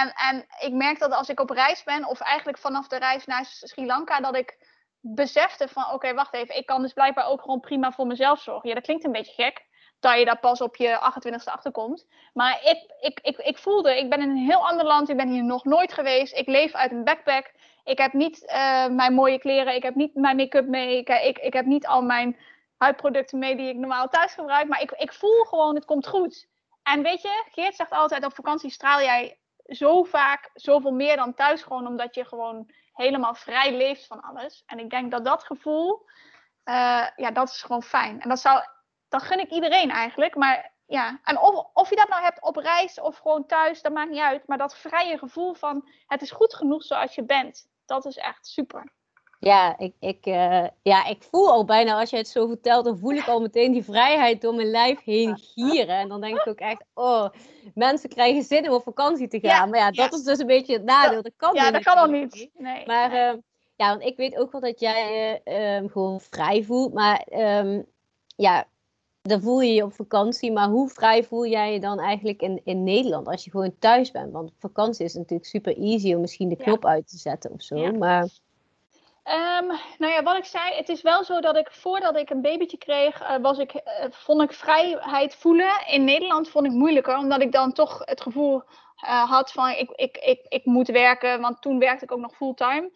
[0.00, 3.26] En, en ik merk dat als ik op reis ben, of eigenlijk vanaf de reis
[3.26, 4.58] naar Sri Lanka, dat ik
[5.00, 8.68] besefte van oké, wacht even, ik kan dus blijkbaar ook gewoon prima voor mezelf zorgen.
[8.68, 9.66] Ja, dat klinkt een beetje gek,
[10.00, 12.06] dat je daar pas op je 28ste achterkomt.
[12.32, 15.28] Maar ik, ik, ik, ik voelde, ik ben in een heel ander land, ik ben
[15.28, 17.52] hier nog nooit geweest, ik leef uit een backpack.
[17.84, 21.38] Ik heb niet eh, mijn mooie kleren, ik heb niet mijn make-up mee, ik, ik,
[21.38, 22.36] ik heb niet al mijn
[22.76, 24.68] huidproducten mee die ik normaal thuis gebruik.
[24.68, 26.48] Maar ik, ik voel gewoon, het komt goed.
[26.82, 31.34] En weet je, Geert zegt altijd, op vakantie straal jij zo vaak zoveel meer dan
[31.34, 31.62] thuis.
[31.62, 34.62] Gewoon omdat je gewoon helemaal vrij leeft van alles.
[34.66, 36.06] En ik denk dat dat gevoel,
[36.64, 38.20] eh, ja, dat is gewoon fijn.
[38.20, 38.62] En dat zou,
[39.08, 40.34] dat gun ik iedereen eigenlijk.
[40.34, 43.92] Maar ja, en of, of je dat nou hebt op reis of gewoon thuis, dat
[43.92, 44.46] maakt niet uit.
[44.46, 47.68] Maar dat vrije gevoel van, het is goed genoeg zoals je bent.
[47.86, 48.92] Dat is echt super.
[49.38, 52.98] Ja, ik, ik, eh, ja, ik voel al bijna, als je het zo vertelt, dan
[52.98, 55.96] voel ik al meteen die vrijheid door mijn lijf heen gieren.
[55.96, 57.28] En dan denk ik ook echt, oh,
[57.74, 59.50] mensen krijgen zin om op vakantie te gaan.
[59.50, 60.16] Ja, maar ja, dat ja.
[60.16, 61.22] is dus een beetje het nadeel.
[61.22, 62.50] Dat kan Ja, dat kan al niet.
[62.54, 63.20] Nee, Maar nee.
[63.20, 63.34] eh,
[63.76, 66.94] ja, want ik weet ook wel dat jij eh, ehm, gewoon vrij voelt.
[66.94, 67.82] Maar ehm,
[68.36, 68.66] ja,
[69.28, 70.52] dan voel je je op vakantie.
[70.52, 74.10] Maar hoe vrij voel jij je dan eigenlijk in, in Nederland als je gewoon thuis
[74.10, 74.32] bent?
[74.32, 76.64] Want op vakantie is natuurlijk super easy om misschien de Ja.
[76.64, 77.76] knop uit te zetten of zo.
[77.76, 77.92] Ja.
[77.92, 78.28] Maar
[79.26, 79.66] Ehm,
[79.98, 82.76] nou ja, wat ik zei, het is wel zo dat ik voordat ik een babytje
[82.76, 85.86] kreeg, eh, was ik, eh, vond ik vrijheid voelen.
[85.86, 88.62] In Nederland vond ik moeilijker, omdat ik dan toch het gevoel
[88.96, 92.36] eh, had van ik, ik, ik, ik moet werken, want toen werkte ik ook nog
[92.36, 92.90] fulltime.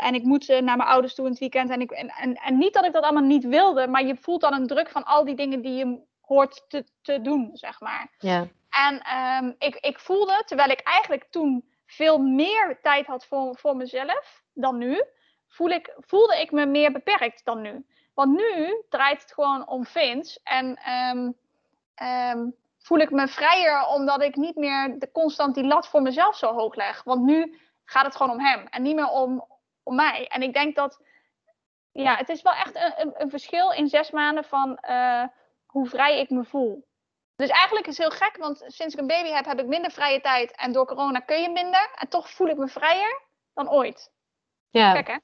[0.00, 1.70] En ik moet naar mijn ouders toe in het weekend.
[1.70, 4.40] En, ik, en, en, en niet dat ik dat allemaal niet wilde, maar je voelt
[4.40, 8.14] dan een druk van al die dingen die je hoort te, te doen, zeg maar.
[8.18, 13.56] ja, En ehm, ik, ik voelde, terwijl ik eigenlijk toen veel meer tijd had voor,
[13.56, 15.02] voor mezelf dan nu,
[15.54, 17.86] voel ik, voelde ik me meer beperkt dan nu.
[18.14, 20.40] Want nu draait het gewoon om Vince.
[20.42, 21.30] En ehm,
[21.94, 22.48] ehm,
[22.78, 26.52] voel ik me vrijer omdat ik niet meer de, constant die lat voor mezelf zo
[26.52, 27.02] hoog leg.
[27.02, 29.46] Want nu gaat het gewoon om hem en niet meer om,
[29.82, 30.28] om mij.
[30.28, 31.00] En ik denk dat,
[31.92, 35.24] ja, het is wel echt een, een, een verschil in zes maanden van eh,
[35.66, 36.86] hoe vrij ik me voel.
[37.36, 39.90] Dus eigenlijk is het heel gek, want sinds ik een baby heb, heb ik minder
[39.90, 40.56] vrije tijd.
[40.56, 41.90] En door corona kun je minder.
[41.94, 43.22] En toch voel ik me vrijer
[43.54, 44.12] dan ooit.
[44.70, 44.94] ja.
[44.94, 45.16] Gek hè?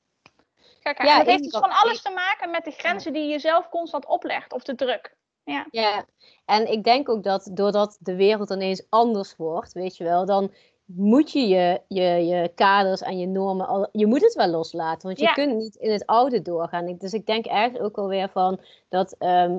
[0.82, 1.04] Hè?
[1.04, 4.06] Ja, het heeft dus van alles te maken met de grenzen die je zelf constant
[4.06, 4.52] oplegt.
[4.52, 5.16] Of de druk.
[5.44, 5.66] Ja.
[5.70, 6.04] Ja,
[6.44, 10.52] en ik denk ook dat doordat de wereld ineens anders wordt, weet je wel, dan
[10.84, 15.06] moet je je, je, je kaders en je normen, al, je moet het wel loslaten,
[15.06, 15.32] want je Ja.
[15.32, 16.96] kunt niet in het oude doorgaan.
[16.98, 19.58] Dus ik denk eigenlijk ook alweer van dat ehm,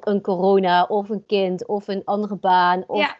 [0.00, 3.16] een corona of een kind of een andere baan of Ja.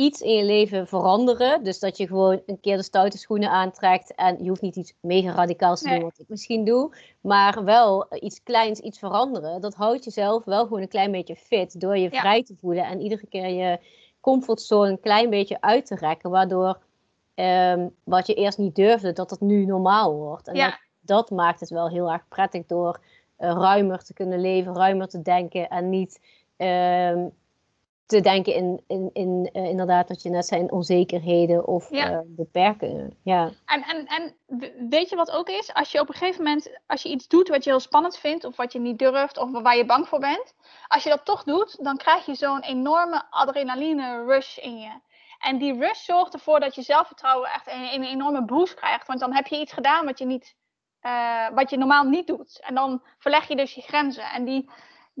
[0.00, 1.64] Iets in je leven veranderen.
[1.64, 4.94] Dus dat je gewoon een keer de stoute schoenen aantrekt en je hoeft niet iets
[5.00, 5.94] mega radicaals te Nee.
[5.96, 9.60] doen wat ik misschien doe, maar wel iets kleins, iets veranderen.
[9.60, 12.20] Dat houdt jezelf wel gewoon een klein beetje fit door je Ja.
[12.20, 13.78] vrij te voelen en iedere keer je
[14.20, 16.78] comfortzone een klein beetje uit te rekken, waardoor
[17.34, 20.48] ehm, wat je eerst niet durfde, dat het nu normaal wordt.
[20.48, 20.64] En Ja.
[20.66, 23.00] dat, dat maakt het wel heel erg prettig door
[23.36, 26.20] ruimer te kunnen leven, ruimer te denken en niet
[26.56, 27.28] ehm,
[28.10, 32.10] te denken in, in, in uh, inderdaad wat je net zei, onzekerheden of ja.
[32.10, 33.16] uh, beperkingen.
[33.22, 33.50] Ja.
[33.64, 34.34] En, en, en
[34.88, 35.74] weet je wat ook is?
[35.74, 38.44] Als je op een gegeven moment, als je iets doet wat je heel spannend vindt,
[38.44, 40.54] of wat je niet durft, of waar je bang voor bent,
[40.86, 44.90] als je dat toch doet, dan krijg je zo'n enorme adrenaline rush in je.
[45.38, 49.06] En die rush zorgt ervoor dat je zelfvertrouwen echt een, een enorme boost krijgt.
[49.06, 50.56] Want dan heb je iets gedaan wat je, niet,
[51.02, 52.60] uh, wat je normaal niet doet.
[52.66, 54.24] En dan verleg je dus je grenzen.
[54.24, 54.70] En die,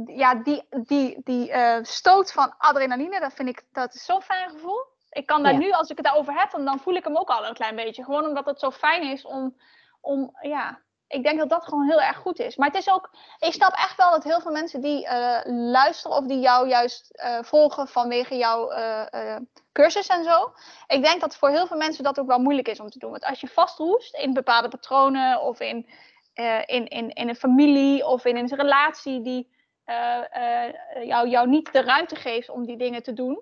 [0.04, 4.50] ja, die, die, die uh, stoot van adrenaline, dat vind ik dat is zo'n fijn
[4.50, 4.86] gevoel.
[5.10, 7.28] Ik kan daar nu, als ik het daarover heb, dan, dan voel ik hem ook
[7.28, 8.04] al een klein beetje.
[8.04, 9.56] Gewoon omdat het zo fijn is om,
[10.00, 10.80] om ja,
[11.10, 12.56] ik denk dat dat gewoon heel erg goed is.
[12.56, 16.16] Maar het is ook, ik snap echt wel dat heel veel mensen die uh, luisteren
[16.16, 19.36] of die jou juist uh, volgen vanwege jouw uh,
[19.72, 20.52] cursus en zo.
[20.86, 23.10] Ik denk dat voor heel veel mensen dat ook wel moeilijk is om te doen.
[23.10, 25.88] Want als je vastroest in bepaalde patronen of in,
[26.64, 29.58] in, in, in een familie of in een relatie die
[31.04, 33.40] jou, jou niet de ruimte geeft om die dingen te doen.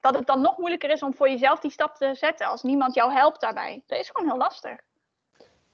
[0.00, 2.94] Dat het dan nog moeilijker is om voor jezelf die stap te zetten als niemand
[2.94, 3.82] jou helpt daarbij.
[3.86, 4.76] Dat is gewoon heel lastig.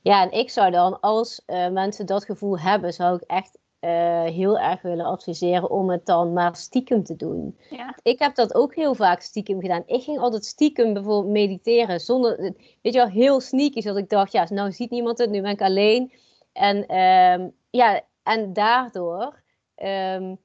[0.01, 3.91] Ja, en ik zou dan, als uh, mensen dat gevoel hebben, zou ik echt uh,
[4.23, 7.59] heel erg willen adviseren om het dan maar stiekem te doen.
[7.71, 7.95] Ja.
[8.03, 9.83] Ik heb dat ook heel vaak stiekem gedaan.
[9.87, 12.37] Ik ging altijd stiekem bijvoorbeeld mediteren, zonder,
[12.83, 15.51] weet je wel, heel sneaky, zodat ik dacht, ja, nou ziet niemand het, nu ben
[15.51, 16.13] ik alleen.
[16.53, 19.42] En, um, ja, en daardoor
[19.77, 20.39] um,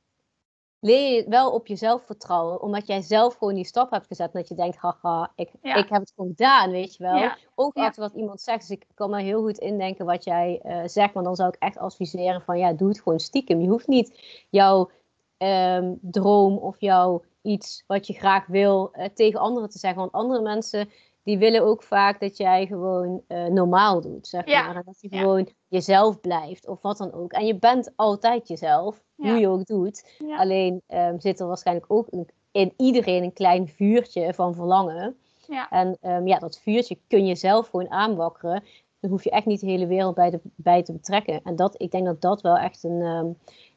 [0.80, 4.34] leer je wel op jezelf vertrouwen, omdat jij zelf gewoon die stap hebt gezet.
[4.34, 5.76] Dat je denkt, haha, ik, ja.
[5.76, 7.16] ik heb het gewoon gedaan, weet je wel.
[7.16, 7.38] Ja.
[7.96, 8.60] Wat iemand zegt.
[8.60, 11.14] Dus ik kan me heel goed indenken wat jij eh, zegt.
[11.14, 13.62] Maar dan zou ik echt adviseren van, ja, doe het gewoon stiekem.
[13.62, 14.20] Je hoeft niet
[14.50, 14.90] jouw
[15.38, 20.00] ehm, droom of jouw iets wat je graag wil eh, tegen anderen te zeggen.
[20.00, 20.90] Want andere mensen,
[21.28, 24.66] die willen ook vaak dat jij gewoon eh, normaal doet, zeg Ja.
[24.66, 24.76] maar.
[24.76, 25.20] En dat je Ja.
[25.20, 27.32] gewoon jezelf blijft, of wat dan ook.
[27.32, 29.30] En je bent altijd jezelf, Ja.
[29.30, 30.18] hoe je ook doet.
[30.38, 35.18] Alleen ehm, zit er waarschijnlijk ook een- in iedereen een klein vuurtje van verlangen.
[35.48, 35.70] Ja.
[35.70, 38.64] En ehm, ja, dat vuurtje kun je zelf gewoon aanwakkeren.
[39.00, 41.42] Dan hoef je echt niet de hele wereld bij, de, bij te betrekken.
[41.44, 43.02] En dat, ik denk dat dat wel echt een.
[43.02, 43.28] ehm,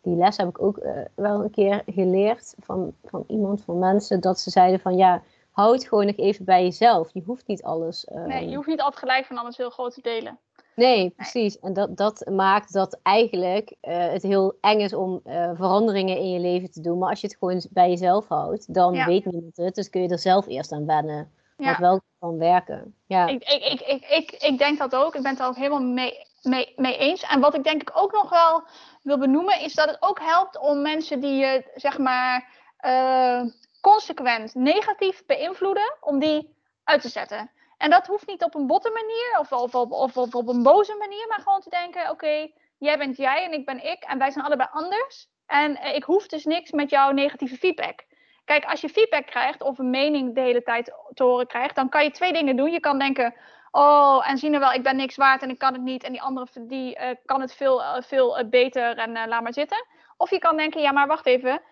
[0.03, 4.20] die les heb ik ook eh, wel een keer geleerd van, van iemand, van mensen.
[4.20, 7.11] Dat ze zeiden van ja, hou het gewoon nog even bij jezelf.
[7.12, 8.05] Je hoeft niet alles.
[8.05, 10.38] ehm, Nee, je hoeft niet altijd gelijk van alles heel groot te delen.
[10.74, 11.59] Nee, precies.
[11.59, 16.30] En dat, dat maakt dat eigenlijk eh, het heel eng is om eh, veranderingen in
[16.30, 16.98] je leven te doen.
[16.98, 19.07] Maar als je het gewoon bij jezelf houdt, dan Ja.
[19.07, 19.74] weet niemand het.
[19.74, 21.32] Dus kun je er zelf eerst aan wennen.
[21.57, 21.66] Ja.
[21.70, 22.94] Wat wel kan werken.
[23.07, 25.14] Ja, Ik, ik, ik, ik, ik, ik denk dat ook.
[25.14, 27.22] Ik ben het er ook helemaal mee, mee, mee eens.
[27.22, 28.62] En wat ik denk ik ook nog wel
[29.03, 33.40] wil benoemen, is dat het ook helpt om mensen die je, zeg maar, eh,
[33.81, 36.55] consequent negatief beïnvloeden, om die
[36.85, 37.51] uit te zetten.
[37.78, 41.26] En dat hoeft niet op een botte manier of, of, of, op een boze manier,
[41.28, 44.45] maar gewoon te denken: oké, jij bent jij en ik ben ik en wij zijn
[44.45, 45.28] allebei anders.
[45.47, 48.05] En eh, ik hoef dus niks met jouw negatieve feedback.
[48.45, 51.89] Kijk, als je feedback krijgt of een mening de hele tijd te horen krijgt, dan
[51.89, 52.70] kan je twee dingen doen.
[52.70, 53.35] Je kan denken,
[53.70, 56.05] oh, en zien er wel, ik ben niks waard en ik kan het niet.
[56.05, 59.87] En die andere die, eh, kan het veel, eh, veel beter en laat maar zitten.
[60.16, 61.62] Of je kan denken, ja, maar wacht even.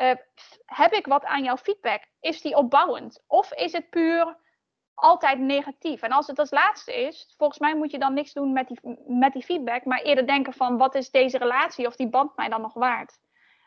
[0.00, 0.16] Eh,
[0.66, 2.02] heb ik wat aan jouw feedback?
[2.20, 3.24] Is die opbouwend?
[3.26, 4.36] Of is het puur
[4.94, 6.02] altijd negatief?
[6.02, 8.78] En als het als laatste is, volgens mij moet je dan niks doen met die,
[9.06, 12.48] met die feedback, maar eerder denken van, wat is deze relatie of die band mij
[12.48, 13.18] dan nog waard?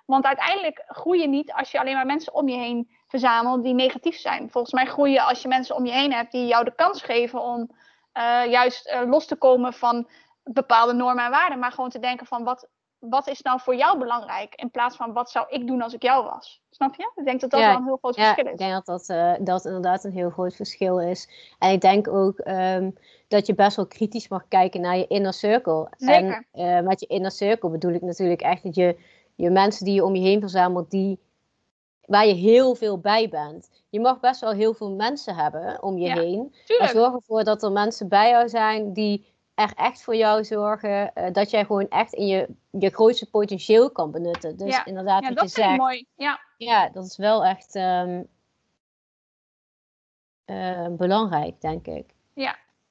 [0.06, 3.74] Want uiteindelijk groei je niet als je alleen maar mensen om je heen verzamelt die
[3.74, 4.50] negatief zijn.
[4.50, 7.02] Volgens mij groei je als je mensen om je heen hebt die jou de kans
[7.02, 7.70] geven om
[8.12, 10.10] eh, juist eh, los te komen van
[10.44, 11.60] bepaalde normen en waarden.
[11.60, 12.70] Maar gewoon te denken van wat,
[13.10, 14.56] wat is nou voor jou belangrijk?
[14.56, 16.62] In plaats van wat zou ik doen als ik jou was.
[16.70, 17.12] Snap je?
[17.16, 18.58] Ik denk dat dat Ja, wel een heel groot ja verschil ik is.
[18.58, 21.30] denk dat dat, eh, dat inderdaad een heel groot verschil is.
[21.60, 22.92] En ik denk ook ehm,
[23.28, 25.88] dat je best wel kritisch mag kijken naar je inner circle.
[25.98, 26.48] Zeker.
[26.52, 28.98] En eh, met je inner circle bedoel ik natuurlijk echt dat je,
[29.36, 31.20] je mensen die je om je heen verzamelt, die,
[32.06, 33.70] waar je heel veel bij bent.
[33.90, 36.40] Je mag best wel heel veel mensen hebben om je Ja, heen.
[36.50, 36.92] Maar Tuurlijk.
[36.92, 41.14] zorg ervoor dat er mensen bij jou zijn die er echt voor jou zorgen.
[41.16, 44.58] eh, dat jij gewoon echt in je, je grootste potentieel kan benutten.
[44.58, 44.86] Dus Ja.
[44.86, 45.78] inderdaad, Ja, wat dat je zegt.
[45.78, 46.06] mooi.
[46.16, 48.24] Ja, Ja, dat is wel echt ehm,
[50.46, 52.12] eh, belangrijk, denk ik.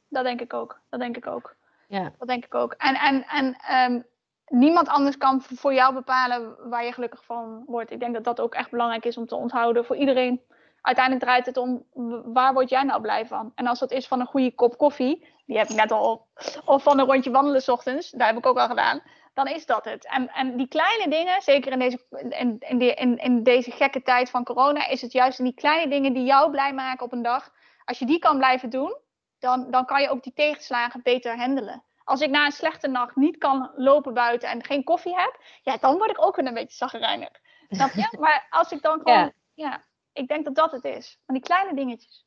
[0.08, 0.80] dat denk ik ook.
[0.90, 1.56] Dat denk ik ook.
[1.88, 2.72] Ja, Dat denk ik ook.
[2.72, 4.00] En, en, en ehm,
[4.46, 7.90] niemand anders kan voor jou bepalen waar je gelukkig van wordt.
[7.90, 10.40] Ik denk dat dat ook echt belangrijk is om te onthouden voor iedereen.
[10.82, 11.84] Uiteindelijk draait het om
[12.32, 13.52] waar word jij nou blij van?
[13.54, 16.26] En als dat is van een goede kop koffie, die heb ik net al op,
[16.64, 19.02] of van een rondje wandelen 's ochtends, daar heb ik ook al gedaan,
[19.34, 20.06] dan is dat het.
[20.06, 24.02] En, en die kleine dingen, zeker in deze, in, in, die- in, in deze gekke
[24.02, 27.12] tijd van corona, is het juist in die kleine dingen die jou blij maken op
[27.12, 27.50] een dag.
[27.84, 28.96] Als je die kan blijven doen,
[29.38, 31.84] dan, dan kan je ook die tegenslagen beter handelen.
[32.04, 35.76] Als ik na een slechte nacht niet kan lopen buiten en geen koffie heb, ja,
[35.76, 37.30] dan word ik ook weer een beetje zagrijnig.
[37.68, 38.16] Snap je?
[38.20, 39.84] Maar als ik dan gewoon, ja.
[40.12, 41.18] ik denk dat dat het is.
[41.26, 42.24] Van die kleine dingetjes.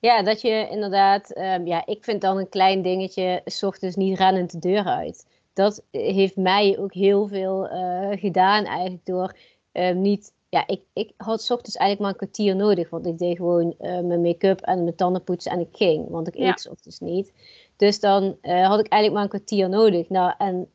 [0.00, 4.18] Ja, dat je inderdaad, um, ja, ik vind dan een klein dingetje, s ochtends niet
[4.18, 5.26] rennend de deur uit.
[5.52, 9.36] Dat heeft mij ook heel veel uh, gedaan eigenlijk door
[9.72, 12.90] um, niet ja, ik, ik had s ochtends eigenlijk maar een kwartier nodig.
[12.90, 16.08] Want ik deed gewoon uh, mijn make-up en mijn tanden poetsen en ik ging.
[16.08, 17.32] Want ik eet s ochtends niet.
[17.76, 20.08] Dus dan uh, had ik eigenlijk maar een kwartier nodig.
[20.08, 20.70] Nou, en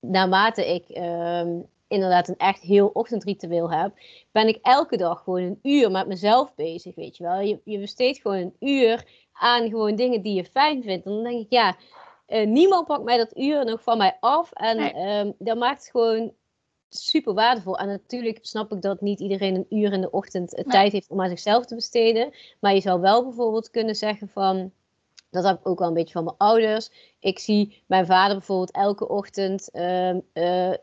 [0.00, 3.92] naarmate ik um, inderdaad een echt heel ochtendritueel heb,
[4.32, 7.40] ben ik elke dag gewoon een uur met mezelf bezig, weet je wel.
[7.40, 11.06] Je, je besteedt gewoon een uur aan gewoon dingen die je fijn vindt.
[11.06, 11.76] En dan denk ik, ja,
[12.28, 14.52] uh, niemand pakt mij dat uur nog van mij af.
[14.52, 15.18] En nee.
[15.18, 16.32] um, dat maakt het gewoon
[16.88, 17.78] super waardevol.
[17.78, 20.64] En natuurlijk snap ik dat niet iedereen een uur in de ochtend nee.
[20.64, 22.34] tijd heeft om aan zichzelf te besteden.
[22.60, 24.72] Maar je zou wel bijvoorbeeld kunnen zeggen van.
[25.32, 26.90] Dat heb ik ook wel een beetje van mijn ouders.
[27.20, 30.20] Ik zie mijn vader bijvoorbeeld elke ochtend uh, uh,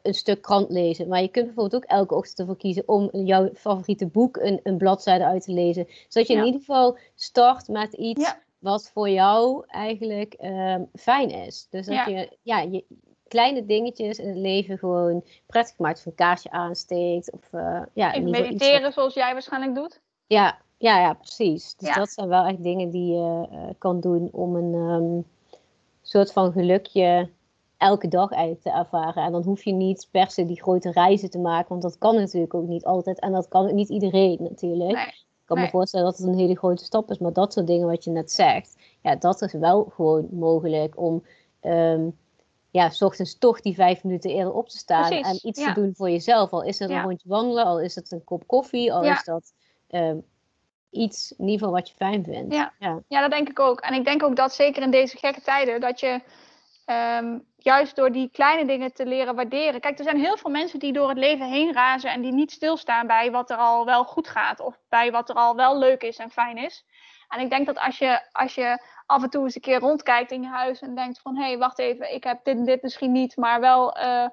[0.02, 1.08] een stuk krant lezen.
[1.08, 4.78] Maar je kunt bijvoorbeeld ook elke ochtend ervoor kiezen om jouw favoriete boek een, een
[4.78, 5.88] bladzijde uit te lezen.
[6.08, 6.40] Zodat je ja.
[6.40, 8.40] in ieder geval start met iets ja.
[8.60, 11.68] wat voor jou eigenlijk um, fijn is.
[11.70, 12.08] Dus dat ja.
[12.08, 12.84] je, ja, je,
[13.28, 16.00] kleine dingetjes in het leven gewoon prettig maakt.
[16.00, 17.32] Of een kaarsje aansteekt.
[17.32, 20.02] Of, uh, ja, Even mediteren zoals jij waarschijnlijk doet.
[20.28, 21.76] Ja, ja, ja precies.
[21.76, 21.96] Dus ja.
[21.96, 25.26] dat zijn wel echt dingen die je uh, kan doen om een um,
[26.02, 27.30] soort van gelukje
[27.78, 29.24] elke dag eigenlijk te ervaren.
[29.24, 32.16] En dan hoef je niet per se die grote reizen te maken, want dat kan
[32.16, 33.20] natuurlijk ook niet altijd.
[33.20, 34.92] En dat kan ook niet iedereen natuurlijk.
[34.92, 35.06] Nee.
[35.06, 35.66] Ik kan nee.
[35.66, 38.12] me voorstellen dat het een hele grote stap is, maar dat soort dingen wat je
[38.12, 41.24] net zegt, ja, dat is wel gewoon mogelijk om
[41.62, 42.18] um,
[42.72, 45.74] ja, s ochtends toch die vijf minuten eerder op te staan Precies, en iets ja.
[45.74, 46.52] te doen voor jezelf.
[46.52, 47.04] Al is het een Ja.
[47.04, 49.14] rondje wandelen, al is het een kop koffie, al Ja.
[49.14, 49.54] is dat
[49.90, 50.24] um,
[50.92, 52.54] iets in ieder geval wat je fijn vindt.
[52.54, 52.74] Ja.
[52.80, 53.00] ja.
[53.08, 53.80] Ja, dat denk ik ook.
[53.80, 56.22] En ik denk ook dat zeker in deze gekke tijden, dat je
[56.86, 59.82] ehm, juist door die kleine dingen te leren waarderen.
[59.82, 62.52] Kijk, er zijn heel veel mensen die door het leven heen razen en die niet
[62.52, 66.04] stilstaan bij wat er al wel goed gaat of bij wat er al wel leuk
[66.04, 66.86] is en fijn is.
[67.28, 70.32] En ik denk dat als je, als je af en toe eens een keer rondkijkt
[70.32, 72.82] in je huis en denkt van hé, hey, wacht even, ik heb dit en dit
[72.82, 74.28] misschien niet, maar wel uh,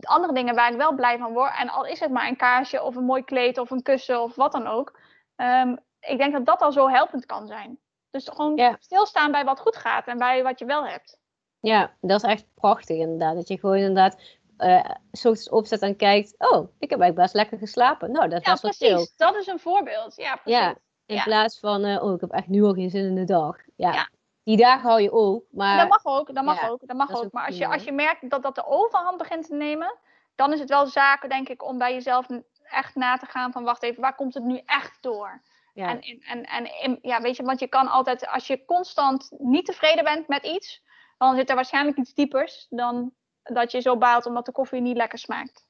[0.00, 1.52] andere dingen waar ik wel blij van word.
[1.58, 4.34] En al is het maar een kaarsje of een mooi kleed of een kussen of
[4.34, 4.98] wat dan ook.
[5.36, 7.78] Um, ik denk dat dat al zo helpend kan zijn.
[8.10, 8.76] Dus gewoon Ja.
[8.80, 11.18] stilstaan bij wat goed gaat en bij wat je wel hebt.
[11.60, 13.34] Ja, dat is echt prachtig inderdaad.
[13.34, 14.20] Dat je gewoon inderdaad
[14.58, 18.10] uh, ochtends opzet en kijkt, oh, ik heb eigenlijk best lekker geslapen.
[18.12, 19.08] Nou, dat Ja, was wel chill.
[19.16, 20.16] Dat is een voorbeeld.
[20.16, 20.60] Ja, precies.
[20.60, 20.74] Ja,
[21.06, 21.22] in Ja.
[21.22, 23.56] plaats van, uh, oh, ik heb echt nu al geen zin in de dag.
[23.76, 24.08] Ja,
[24.42, 25.76] die dagen hou je ook, maar...
[25.78, 27.24] dat mag ook, dat mag ook, dat mag dat ook.
[27.24, 29.94] ook Maar als je, als je merkt dat dat de overhand begint te nemen,
[30.34, 32.26] dan is het wel zaken, denk ik, om bij jezelf
[32.62, 35.42] echt na te gaan van, wacht even, waar komt het nu echt door?
[35.74, 36.00] Ja.
[36.00, 40.04] En, en, en, ja, weet je, want je kan altijd, als je constant niet tevreden
[40.04, 40.82] bent met iets,
[41.18, 43.12] dan zit er waarschijnlijk iets diepers dan
[43.42, 45.66] dat je zo baalt omdat de koffie niet lekker smaakt.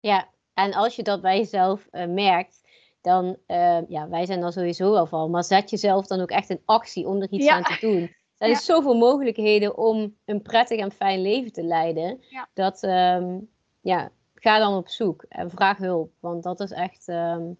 [0.00, 2.68] Ja, en als je dat bij jezelf uh, merkt,
[3.00, 6.50] dan, uh, ja, wij zijn er sowieso wel van, maar zet jezelf dan ook echt
[6.50, 7.54] in actie om er iets Ja.
[7.54, 8.14] aan te doen.
[8.38, 8.54] Er Ja.
[8.54, 12.48] is zoveel mogelijkheden om een prettig en fijn leven te leiden, Ja.
[12.54, 17.58] dat, um, ja, ga dan op zoek en vraag hulp, want dat is echt um,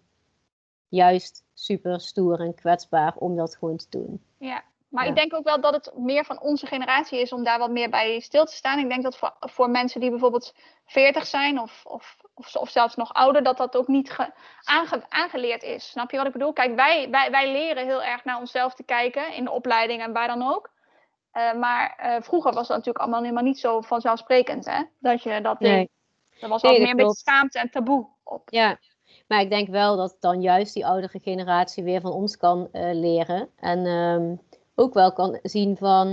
[0.91, 4.23] juist super stoer en kwetsbaar om dat gewoon te doen.
[4.37, 5.09] Ja, maar Ja.
[5.09, 7.89] ik denk ook wel dat het meer van onze generatie is om daar wat meer
[7.89, 8.79] bij stil te staan.
[8.79, 12.95] Ik denk dat voor, voor mensen die bijvoorbeeld 40 zijn of, of, of, of zelfs
[12.95, 14.31] nog ouder, dat dat ook niet ge,
[14.63, 15.89] aange, aangeleerd is.
[15.89, 16.53] Snap je wat ik bedoel?
[16.53, 20.13] Kijk, wij, wij, wij leren heel erg naar onszelf te kijken in de opleiding en
[20.13, 20.69] waar dan ook.
[21.33, 24.83] Uh, maar uh, vroeger was dat natuurlijk allemaal helemaal niet zo vanzelfsprekend, hè?
[24.99, 25.77] Dat je dat Nee.
[25.77, 25.89] deed.
[26.39, 28.49] Er was Nee, altijd dat meer een beetje schaamte en taboe op.
[28.49, 28.77] Ja,
[29.31, 32.93] maar ik denk wel dat dan juist die oudere generatie weer van ons kan uh,
[32.93, 33.47] leren.
[33.55, 34.39] En um,
[34.75, 36.07] ook wel kan zien van,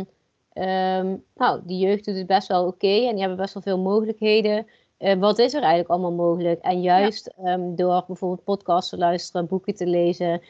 [0.55, 3.63] um, nou, die jeugd doet het best wel oké okay, en die hebben best wel
[3.63, 4.67] veel mogelijkheden.
[4.99, 6.61] Uh, wat is er eigenlijk allemaal mogelijk?
[6.61, 7.53] En juist ja.
[7.53, 10.41] um, door bijvoorbeeld podcasts te luisteren, boeken te lezen,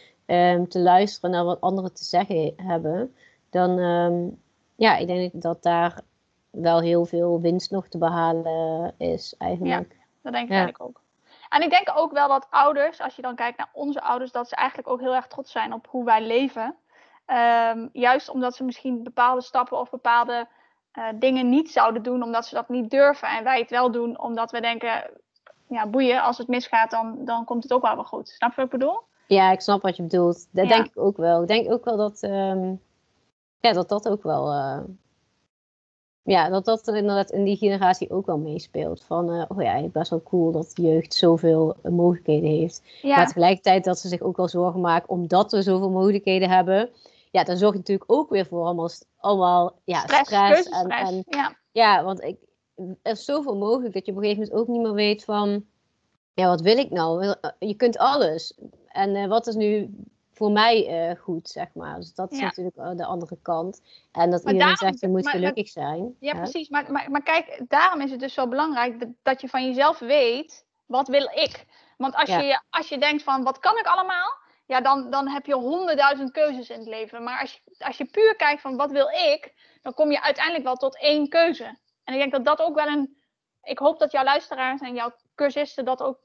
[0.68, 3.14] te luisteren naar wat anderen te zeggen hebben,
[3.50, 3.70] dan,
[4.76, 6.00] ja, ik denk dat daar
[6.50, 9.90] wel heel veel winst nog te behalen is eigenlijk.
[9.90, 10.56] Ja, dat denk ik ja.
[10.56, 11.06] eigenlijk ook.
[11.48, 14.48] En ik denk ook wel dat ouders, als je dan kijkt naar onze ouders, dat
[14.48, 16.76] ze eigenlijk ook heel erg trots zijn op hoe wij leven.
[17.26, 20.46] Um, juist omdat ze misschien bepaalde stappen of bepaalde
[20.98, 23.28] uh, dingen niet zouden doen, omdat ze dat niet durven.
[23.28, 25.10] En wij het wel doen, omdat we denken,
[25.68, 28.28] ja, boeien, als het misgaat, dan, dan komt het ook wel weer goed.
[28.28, 29.00] Snap je wat ik bedoel?
[29.26, 30.48] Ja, ik snap wat je bedoelt.
[30.52, 30.74] Dat Ja.
[30.74, 31.42] denk ik ook wel.
[31.42, 32.80] Ik denk ook wel dat um,
[33.60, 34.52] ja, dat, dat ook wel.
[34.52, 34.78] Uh,
[36.28, 39.04] ja, dat dat inderdaad in die generatie ook wel meespeelt.
[39.04, 42.82] Van, uh, oh ja, best wel cool dat de jeugd zoveel uh, mogelijkheden heeft.
[43.02, 43.16] Ja.
[43.16, 46.90] Maar tegelijkertijd dat ze zich ook wel zorgen maken, omdat we zoveel mogelijkheden hebben,
[47.30, 50.68] ja, dan zorg je natuurlijk ook weer voor allemaal, allemaal ja, Stress, stress.
[50.68, 51.56] En, en ja.
[51.72, 52.36] ja, want ik,
[53.02, 55.64] er is zoveel mogelijk dat je op een gegeven moment ook niet meer weet van,
[56.34, 57.34] ja, wat wil ik nou?
[57.40, 58.58] Eh, Je kunt alles.
[58.88, 59.90] En eh, wat is nu
[60.38, 61.96] voor mij eh, goed, zeg maar.
[61.96, 62.44] Dus dat is Ja.
[62.44, 63.80] natuurlijk eh, de andere kant.
[64.12, 66.16] En dat Maar iedereen daarom- zegt, je moet maar- maar- gelukkig zijn.
[66.20, 66.38] Ja, hè?
[66.40, 66.68] precies.
[66.68, 69.98] Maar, maar, maar kijk, daarom is het dus zo belangrijk dat, dat je van jezelf
[69.98, 71.66] weet, wat wil ik?
[71.96, 72.38] Want als, Ja.
[72.40, 74.32] je, als je denkt van, wat kan ik allemaal?
[74.66, 77.22] Ja, dan, dan heb je honderdduizend keuzes in het leven.
[77.22, 79.52] Maar als je, als je puur kijkt van, wat wil ik?
[79.82, 81.64] Dan kom je uiteindelijk wel tot één keuze.
[82.04, 83.16] En ik denk dat dat ook wel een...
[83.62, 86.18] Ik hoop dat jouw luisteraars en jouw cursisten dat ook,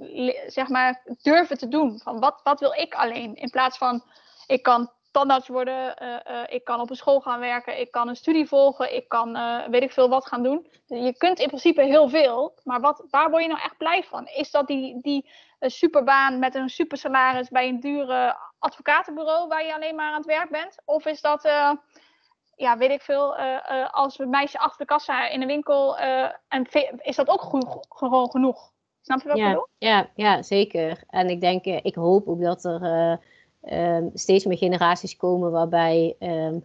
[0.48, 2.00] zeg maar, durven te doen.
[2.00, 3.36] Van, wat, wat wil ik alleen?
[3.36, 4.04] In plaats van,
[4.48, 8.08] ik kan tandarts worden, eh, eh, ik kan op een school gaan werken, ik kan
[8.08, 10.68] een studie volgen, ik kan eh, weet ik veel wat gaan doen.
[10.86, 14.28] Je kunt in principe heel veel, maar wat, waar word je nou echt blij van?
[14.28, 19.96] Is dat die, die superbaan met een supersalaris bij een dure advocatenbureau waar je alleen
[19.96, 20.78] maar aan het werk bent?
[20.86, 21.42] Of is dat,
[22.56, 23.36] ja, weet ik veel,
[23.92, 25.98] als een meisje achter de kassa in een winkel,
[26.48, 27.42] en is dat ook
[27.90, 28.73] gewoon genoeg?
[29.04, 29.68] Snap je wat ik Ja, bedoel?
[29.78, 31.04] ja, ja, zeker.
[31.08, 33.18] En ik denk, eh, ik hoop ook dat er eh,
[33.62, 36.60] ehm, steeds meer generaties komen waarbij ehm,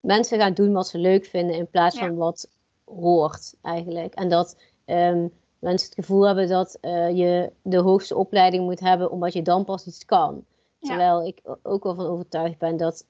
[0.00, 2.50] mensen gaan doen wat ze leuk vinden in plaats van wat
[2.84, 4.14] hoort eigenlijk.
[4.14, 9.10] En dat ehm, mensen het gevoel hebben dat eh, je de hoogste opleiding moet hebben
[9.10, 10.44] omdat je dan pas iets kan.
[10.80, 13.06] Terwijl ik ook wel van overtuigd ben dat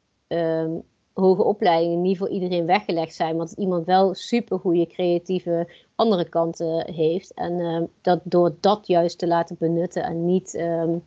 [1.14, 6.28] hoge opleidingen niet voor iedereen weggelegd zijn, want dat iemand wel super goede creatieve andere
[6.28, 7.34] kanten heeft.
[7.34, 10.98] En ehm, dat door dat juist te laten benutten en niet ehm,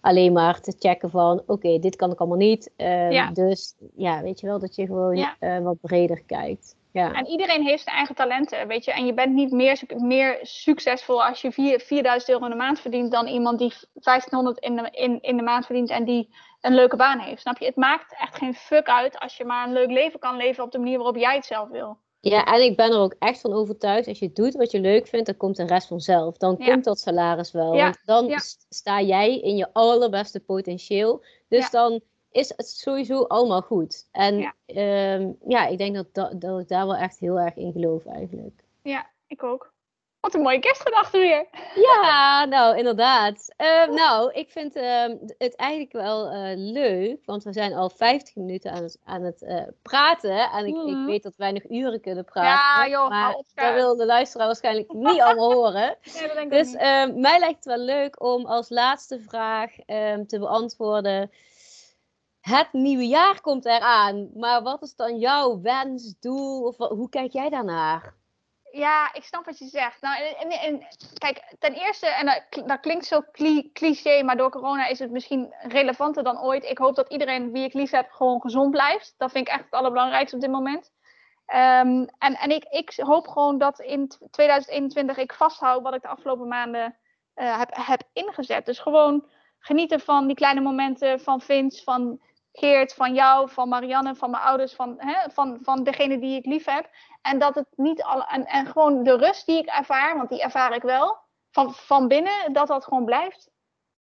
[0.00, 2.70] alleen maar te checken van oké, dit kan ik allemaal niet.
[2.76, 3.30] ehm, Ja.
[3.30, 5.36] Dus ja, weet je wel, dat je gewoon Ja.
[5.38, 6.76] eh, wat breder kijkt.
[6.92, 7.12] Ja.
[7.12, 8.92] En iedereen heeft zijn eigen talenten, weet je.
[8.92, 12.80] En je bent niet meer, meer succesvol als je vier- 4000 euro in de maand
[12.80, 16.74] verdient dan iemand die 1500 in de, in, in de maand verdient en die een
[16.74, 17.40] leuke baan heeft.
[17.40, 17.64] Snap je?
[17.64, 20.72] Het maakt echt geen fuck uit als je maar een leuk leven kan leven op
[20.72, 21.98] de manier waarop jij het zelf wil.
[22.20, 25.06] Ja, en ik ben er ook echt van overtuigd, als je doet wat je leuk
[25.08, 26.36] vindt, dan komt de rest vanzelf.
[26.36, 26.72] Dan Ja.
[26.72, 27.74] komt dat salaris wel.
[27.74, 28.38] Ja, Want dan
[28.68, 31.24] sta jij in je allerbeste potentieel.
[31.48, 32.00] Dus dan
[32.30, 34.08] is het sowieso allemaal goed.
[34.12, 34.54] En Ja.
[34.66, 38.06] ja, ja ik denk dat, dat, dat ik daar wel echt heel erg in geloof
[38.06, 38.64] eigenlijk.
[38.82, 39.72] Ja, ik ook.
[40.20, 41.46] Wat een mooie kerstgedachte weer.
[41.92, 43.54] Ja, nou inderdaad.
[43.56, 48.34] Eh, nou, ik vind ehm, het eigenlijk wel eh, leuk, want we zijn al 50
[48.36, 50.50] minuten aan het, aan het eh, praten.
[50.50, 51.04] En ik, ik Mhm.
[51.06, 52.82] weet dat wij nog uren kunnen praten.
[52.82, 55.96] Ja, joh, maar dat wil de luisteraar waarschijnlijk niet allemaal horen.
[56.14, 59.78] Nee, dat denk ik Dus ehm, mij lijkt het wel leuk om als laatste vraag
[59.86, 61.30] ehm, te beantwoorden.
[62.40, 67.32] Het nieuwe jaar komt eraan, maar wat is dan jouw wens, doel of hoe kijk
[67.32, 68.14] jij daarnaar?
[68.72, 70.00] Ja, ik snap wat je zegt.
[70.00, 70.86] Nou, en,
[71.18, 74.98] kijk, ten eerste, en dat, kl- dat klinkt zo cli- cliché, maar door corona is
[74.98, 76.64] het misschien relevanter dan ooit.
[76.64, 79.14] Ik hoop dat iedereen wie ik lief heb gewoon gezond blijft.
[79.18, 80.92] Dat vind ik echt het allerbelangrijkste op dit moment.
[81.46, 86.02] Ehm, en en ik, ik hoop gewoon dat in t- 2021 ik vasthoud wat ik
[86.02, 86.96] de afgelopen maanden
[87.34, 88.66] eh, heb, heb ingezet.
[88.66, 89.28] Dus gewoon
[89.58, 92.20] genieten van die kleine momenten van Vince, van
[92.52, 96.44] Geert, van jou, van Marianne, van mijn ouders, van, hè, van, van degene die ik
[96.46, 96.90] lief heb.
[97.22, 98.24] En dat het niet al.
[98.24, 101.18] En, en gewoon de rust die ik ervaar, want die ervaar ik wel.
[101.50, 103.50] Van, van binnen, dat dat gewoon blijft.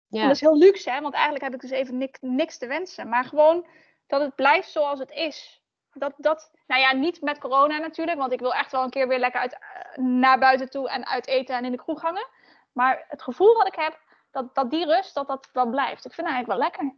[0.09, 1.01] En Ja, dat is heel luxe, hè?
[1.01, 3.09] Want eigenlijk heb ik dus even niks, niks te wensen.
[3.09, 3.65] Maar gewoon
[4.07, 5.61] dat het blijft zoals het is.
[5.93, 8.17] Dat, dat, nou ja, niet met corona natuurlijk.
[8.17, 11.05] Want ik wil echt wel een keer weer lekker uit, eh, naar buiten toe en
[11.05, 12.27] uit eten en in de kroeg hangen.
[12.71, 13.99] Maar het gevoel wat ik heb,
[14.31, 16.05] dat, dat die rust, dat dat wel blijft.
[16.05, 16.95] Ik vind het eigenlijk wel lekker.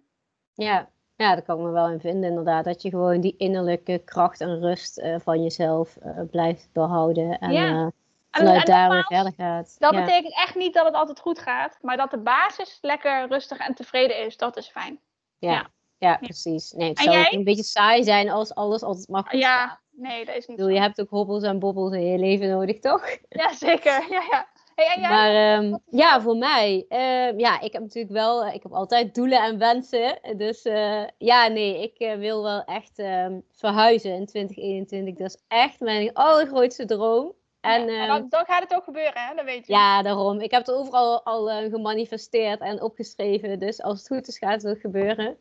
[0.53, 0.89] ja.
[1.15, 2.65] Ja, daar kan ik me wel in vinden inderdaad.
[2.65, 7.39] Dat je gewoon die innerlijke kracht en rust eh, van jezelf eh, blijft behouden.
[7.39, 7.67] En Ja.
[7.67, 7.93] En-
[8.31, 9.75] vanuit en daar weer verder gaat.
[9.79, 9.99] Dat ja.
[10.05, 11.77] betekent echt niet dat het altijd goed gaat.
[11.81, 14.99] Maar dat de basis lekker rustig en tevreden is, dat is fijn.
[15.39, 15.51] Ja.
[15.51, 15.67] ja.
[15.97, 16.71] Ja, precies.
[16.71, 17.33] Nee, het En zou jij?
[17.33, 19.39] een beetje saai zijn als alles altijd maar goed gaat.
[19.41, 20.77] Ja, nee, dat is Ik niet bedoel, zo.
[20.77, 23.09] je hebt ook hobbels en bobbels in je leven nodig, toch?
[23.29, 24.05] Ja, zeker.
[24.09, 24.47] Ja, ja.
[24.85, 25.09] Hey?
[25.09, 29.43] Maar ehm, ja, voor mij, ehm, ja, ik heb natuurlijk wel, ik heb altijd doelen
[29.43, 30.19] en wensen.
[30.37, 35.15] Dus eh, ja, nee, ik eh, wil wel echt ehm, verhuizen in 2021.
[35.15, 37.33] Dat is echt mijn allergrootste droom.
[37.61, 39.35] En Ja, dan, dan gaat het ook gebeuren, hè?
[39.35, 39.73] Dat weet je.
[39.73, 40.39] ja, daarom.
[40.39, 43.59] Ik heb het overal al eh, gemanifesteerd en opgeschreven.
[43.59, 45.37] Dus als het goed is, gaat het ook gebeuren.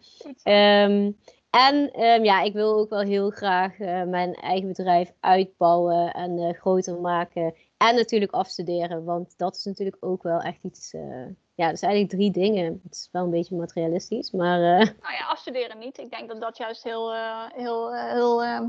[1.53, 1.90] En
[2.22, 7.01] ja, ik wil ook wel heel graag eh, mijn eigen bedrijf uitbouwen en eh, groter
[7.01, 7.55] maken.
[7.89, 10.93] En natuurlijk afstuderen, want dat is natuurlijk ook wel echt iets.
[10.93, 12.80] eh, ja, dat zijn eigenlijk drie dingen.
[12.85, 15.99] Het is wel een beetje materialistisch, maar eh, Nou ja, afstuderen niet.
[15.99, 18.66] Ik denk dat dat juist heel, eh, heel, heel ehm,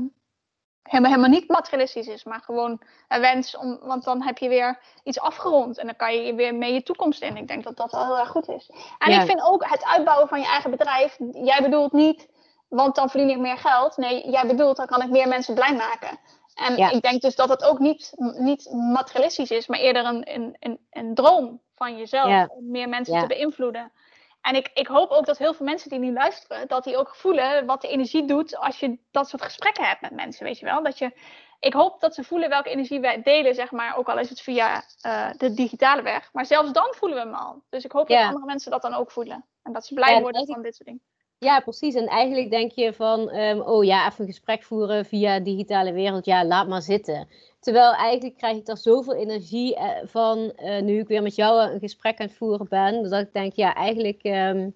[0.82, 3.56] helemaal, helemaal niet materialistisch is, maar gewoon een wens.
[3.56, 6.82] Om, want dan heb je weer iets afgerond en dan kan je weer mee je
[6.82, 7.36] toekomst in.
[7.36, 8.70] Ik denk dat dat wel heel erg goed is.
[8.98, 9.20] En Ja.
[9.20, 11.18] ik vind ook het uitbouwen van je eigen bedrijf.
[11.32, 12.32] Jij bedoelt niet
[12.74, 13.96] want dan verdien ik meer geld.
[13.96, 16.18] Nee, jij bedoelt, dan kan ik meer mensen blij maken.
[16.54, 16.90] En Ja.
[16.90, 20.78] ik denk dus dat het ook niet, niet materialistisch is, maar eerder een, een, een,
[20.90, 22.48] een droom van jezelf Ja.
[22.50, 23.20] om meer mensen Ja.
[23.20, 23.92] te beïnvloeden.
[24.40, 27.14] En ik, ik hoop ook dat heel veel mensen die nu luisteren, dat die ook
[27.16, 30.64] voelen wat de energie doet als je dat soort gesprekken hebt met mensen, weet je
[30.64, 30.82] wel.
[30.82, 31.12] Dat je,
[31.60, 34.40] ik hoop dat ze voelen welke energie wij delen, zeg maar, ook al is het
[34.40, 36.28] via eh, de digitale weg.
[36.32, 37.62] Maar zelfs dan voelen we hem al.
[37.68, 39.44] Dus ik hoop dat andere mensen dat dan ook voelen.
[39.62, 41.02] En dat ze blij worden van dit soort dingen.
[41.44, 41.94] Ja, precies.
[41.94, 46.24] En eigenlijk denk je van, ehm, oh ja, even een gesprek voeren via digitale wereld.
[46.24, 47.28] Ja, laat maar zitten.
[47.60, 51.70] Terwijl eigenlijk krijg ik daar zoveel energie eh, van, eh, nu ik weer met jou
[51.70, 53.10] een gesprek aan het voeren ben.
[53.10, 54.70] Dat ik denk, ja, eigenlijk ehm,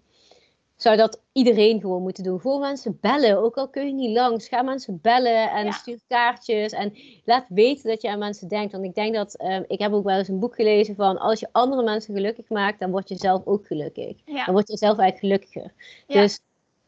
[0.76, 2.40] zou dat iedereen gewoon moeten doen.
[2.40, 4.48] Gewoon mensen bellen, ook al kun je niet langs.
[4.48, 5.70] Ga mensen bellen en Ja.
[5.70, 6.72] stuur kaartjes.
[6.72, 6.92] En
[7.24, 8.72] laat weten dat je aan mensen denkt.
[8.72, 11.40] Want ik denk dat, ehm, ik heb ook wel eens een boek gelezen van, als
[11.40, 14.16] je andere mensen gelukkig maakt, dan word je zelf ook gelukkig.
[14.24, 14.44] Ja.
[14.44, 15.72] Dan word je zelf eigenlijk gelukkiger.
[16.06, 16.20] Ja.
[16.20, 16.40] Dus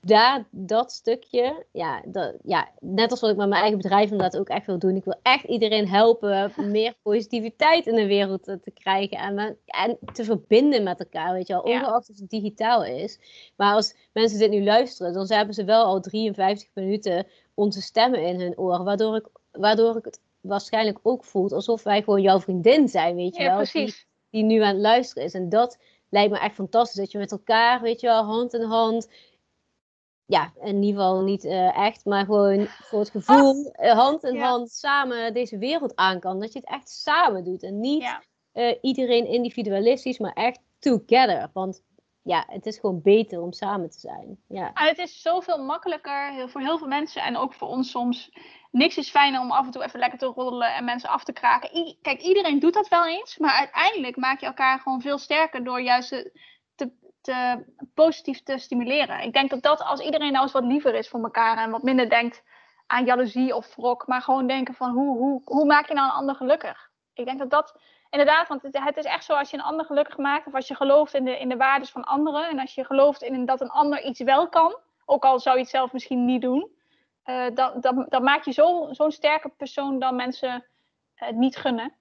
[0.03, 4.39] daar, dat stukje, ja, dat, ja, net als wat ik met mijn eigen bedrijf inderdaad
[4.41, 4.97] ook echt wil doen.
[4.97, 9.99] Ik wil echt iedereen helpen meer positiviteit in de wereld te, te krijgen en, en
[10.13, 11.69] te verbinden met elkaar, weet je wel.
[11.69, 11.79] Ja.
[11.79, 13.19] Ongeacht of het digitaal is.
[13.57, 18.23] Maar als mensen dit nu luisteren, dan hebben ze wel al 53 minuten onze stemmen
[18.27, 18.85] in hun oor.
[18.85, 23.37] Waardoor ik, waardoor ik het waarschijnlijk ook voelt alsof wij gewoon jouw vriendin zijn, weet
[23.37, 23.57] je Ja, wel.
[23.57, 24.07] precies.
[24.31, 25.35] Die, die nu aan het luisteren is.
[25.35, 25.79] En dat
[26.09, 27.01] lijkt me echt fantastisch.
[27.01, 29.09] Dat je met elkaar, weet je wel, hand in hand
[30.31, 34.35] ja, in ieder geval niet eh, echt, maar gewoon voor het gevoel, eh, hand in
[34.35, 34.49] Ja.
[34.49, 36.41] hand samen deze wereld aan kan.
[36.41, 38.23] Dat je het echt samen doet en niet Ja.
[38.53, 41.51] eh, iedereen individualistisch, maar echt together.
[41.53, 41.83] Want
[42.23, 44.39] ja, het is gewoon beter om samen te zijn.
[44.49, 48.31] Ja, En het is zoveel makkelijker voor heel veel mensen en ook voor ons soms.
[48.71, 51.33] Niks is fijner om af en toe even lekker te roddelen en mensen af te
[51.33, 51.77] kraken.
[51.77, 55.65] I- Kijk, iedereen doet dat wel eens, maar uiteindelijk maak je elkaar gewoon veel sterker
[55.65, 56.31] door juist
[57.21, 57.65] te,
[57.95, 59.21] positief te stimuleren.
[59.21, 61.83] Ik denk dat dat als iedereen nou eens wat liever is voor elkaar en wat
[61.83, 62.43] minder denkt
[62.87, 66.17] aan jaloezie of wrok, maar gewoon denken van hoe, hoe, hoe maak je nou een
[66.17, 66.91] ander gelukkig?
[67.15, 67.75] Ik denk dat dat
[68.11, 70.75] inderdaad, want het, is echt zo als je een ander gelukkig maakt of als je
[70.75, 73.71] gelooft in de, in de waarden van anderen en als je gelooft in dat een
[73.71, 76.71] ander iets wel kan, ook al zou je het zelf misschien niet doen,
[77.23, 80.65] eh, dan, dan, dan maak je zo- zo'n sterke persoon dan mensen
[81.15, 81.93] het niet gunnen.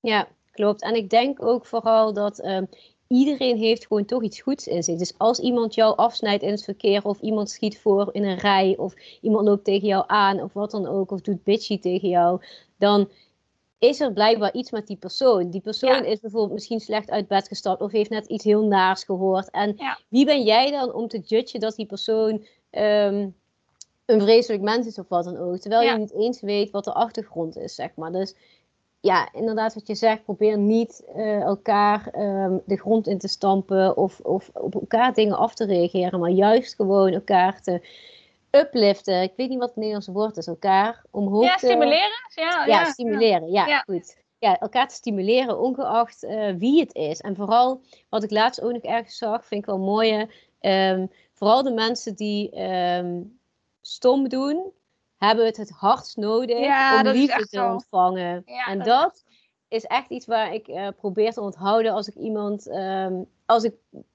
[0.00, 0.82] ja, klopt.
[0.82, 2.64] En ik denk ook vooral dat ehm,
[3.10, 4.98] iedereen heeft gewoon toch iets goeds in zich.
[4.98, 8.74] Dus als iemand jou afsnijdt in het verkeer of iemand schiet voor in een rij
[8.78, 12.40] of iemand loopt tegen jou aan of wat dan ook of doet bitchy tegen jou,
[12.78, 13.08] dan
[13.78, 15.50] is er blijkbaar iets met die persoon.
[15.50, 16.02] Die persoon Ja.
[16.02, 19.50] is bijvoorbeeld misschien slecht uit bed gestapt of heeft net iets heel naars gehoord.
[19.50, 19.98] En Ja.
[20.08, 23.28] wie ben jij dan om te judgen dat die persoon ehm,
[24.06, 25.56] een vreselijk mens is of wat dan ook?
[25.56, 25.92] Terwijl Ja.
[25.92, 28.12] je niet eens weet wat de achtergrond is, zeg maar.
[28.12, 28.34] Dus
[29.00, 33.96] ja, inderdaad wat je zegt, probeer niet eh, elkaar ehm, de grond in te stampen
[33.96, 37.80] of, of op elkaar dingen af te reageren, maar juist gewoon elkaar te
[38.50, 39.22] upliften.
[39.22, 41.66] Ik weet niet wat het Nederlandse woord is, elkaar omhoog Ja, te...
[41.66, 42.10] stimuleren.
[42.34, 43.50] Ja, Ja, ja, stimuleren.
[43.50, 43.78] Ja, Ja.
[43.78, 44.18] goed.
[44.38, 47.20] Ja, elkaar te stimuleren, ongeacht eh, wie het is.
[47.20, 50.12] En vooral, wat ik laatst ook nog ergens zag, vind ik wel mooi.
[50.12, 50.24] hè,
[50.60, 53.22] ehm, vooral de mensen die ehm,
[53.80, 54.72] stom doen,
[55.26, 57.72] hebben het het hardst nodig Ja, om liefde te zo.
[57.72, 58.42] ontvangen.
[58.46, 59.24] Ja, en dat dat
[59.68, 63.74] is echt iets waar ik eh, probeer te onthouden als ik iemand, ehm, als ik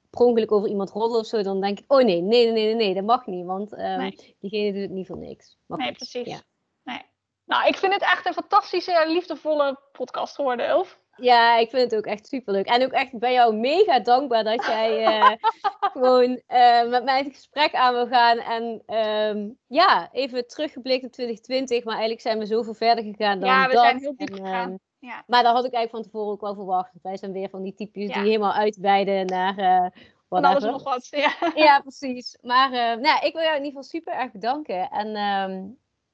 [0.10, 2.76] per ongeluk over iemand roddel of zo, dan denk ik, oh nee, nee, nee, nee,
[2.76, 4.36] nee, dat mag niet, want ehm, Nee.
[4.40, 5.58] diegene doet het niet voor niks.
[5.66, 6.28] Maar Nee, goed, precies.
[6.28, 6.40] Ja.
[6.84, 7.02] Nee.
[7.46, 11.00] Nou, ik vind het echt een fantastische, liefdevolle podcast geworden, Elf.
[11.16, 12.66] Ja, ik vind het ook echt superleuk.
[12.66, 15.32] En ook echt, ben jou mega dankbaar dat jij eh,
[15.94, 18.38] gewoon eh, met mij het gesprek aan wil gaan.
[18.38, 21.84] En ehm, ja, even teruggeblikt op 2020.
[21.84, 23.84] Maar eigenlijk zijn we zoveel verder gegaan dan Ja, we dat.
[23.84, 24.70] zijn heel diep En, gegaan.
[24.70, 25.24] ehm, Ja.
[25.28, 26.92] maar dat had ik eigenlijk van tevoren ook wel verwacht.
[27.02, 28.14] Wij zijn weer van die types Ja.
[28.14, 31.08] die helemaal uitweiden naar eh Van alles nog wat.
[31.12, 31.34] Ja.
[31.56, 32.38] Ja, precies.
[32.42, 34.90] Maar eh, nou, ik wil jou in ieder geval super erg bedanken.
[34.90, 35.64] En ehm,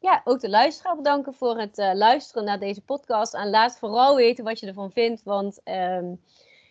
[0.02, 3.34] ja, ook de luisteraar bedanken voor het eh, luisteren naar deze podcast.
[3.34, 5.24] En laat vooral weten wat je ervan vindt.
[5.24, 6.14] Want ehm,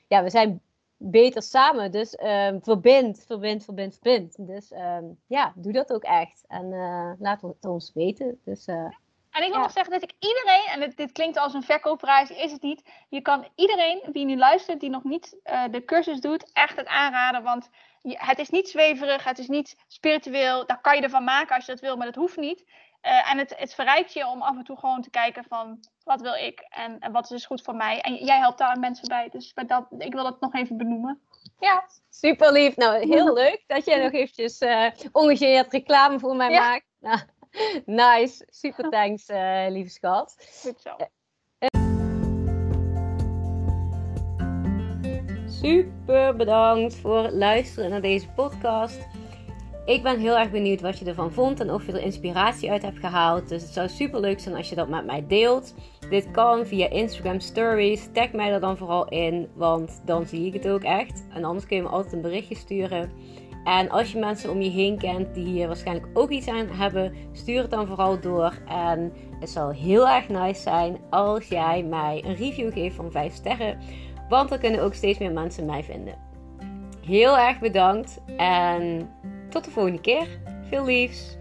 [0.08, 0.60] ja, we zijn
[0.96, 1.90] beter samen.
[1.90, 4.46] Dus ehm, verbind, verbind, verbind, verbind.
[4.46, 6.44] Dus ehm, ja, doe dat ook echt.
[6.48, 8.40] En eh, laat het ons weten.
[8.44, 8.74] Dus eh,
[9.30, 9.62] En ik wil Ja.
[9.62, 12.82] nog zeggen dat ik iedereen, en dit, dit klinkt als een verkoopprijs, is het niet.
[13.08, 15.36] Je kan iedereen die nu luistert, die nog niet
[15.70, 17.42] de cursus doet, echt het aanraden.
[17.42, 17.68] Want
[18.02, 20.66] het is niet zweverig, het is niet spiritueel.
[20.66, 22.64] Daar kan je ervan maken als je dat wil, maar dat hoeft niet.
[23.00, 26.20] Eh, en het, het verrijkt je om af en toe gewoon te kijken van, wat
[26.20, 28.00] wil ik en, en wat is dus goed voor mij.
[28.00, 31.20] En jij helpt daar mensen bij, dus bij dat, ik wil dat nog even benoemen.
[31.58, 32.76] Ja, super lief.
[32.76, 36.60] Nou, heel leuk dat jij nog eventjes eh ongegeneerd reclame voor mij Ja.
[36.68, 36.84] maakt.
[37.84, 38.46] Nou, nice.
[38.50, 40.34] Super thanks, eh, lieve schat.
[40.62, 40.96] goed zo.
[45.46, 49.06] Super bedankt voor het luisteren naar deze podcast.
[49.84, 52.82] Ik ben heel erg benieuwd wat je ervan vond en of je er inspiratie uit
[52.82, 53.48] hebt gehaald.
[53.48, 55.74] Dus het zou super leuk zijn als je dat met mij deelt.
[56.10, 58.08] Dit kan via Instagram Stories.
[58.12, 61.26] Tag mij er dan vooral in, want dan zie ik het ook echt.
[61.34, 63.10] En anders kun je me altijd een berichtje sturen.
[63.64, 67.14] En als je mensen om je heen kent die hier waarschijnlijk ook iets aan hebben,
[67.32, 68.58] stuur het dan vooral door.
[68.68, 73.34] En het zal heel erg nice zijn als jij mij een review geeft van 5
[73.34, 73.78] sterren.
[74.28, 76.14] Want dan kunnen ook steeds meer mensen mij vinden.
[77.06, 79.08] Heel erg bedankt en
[79.50, 80.26] tot de volgende keer.
[80.68, 81.38] Veel liefs!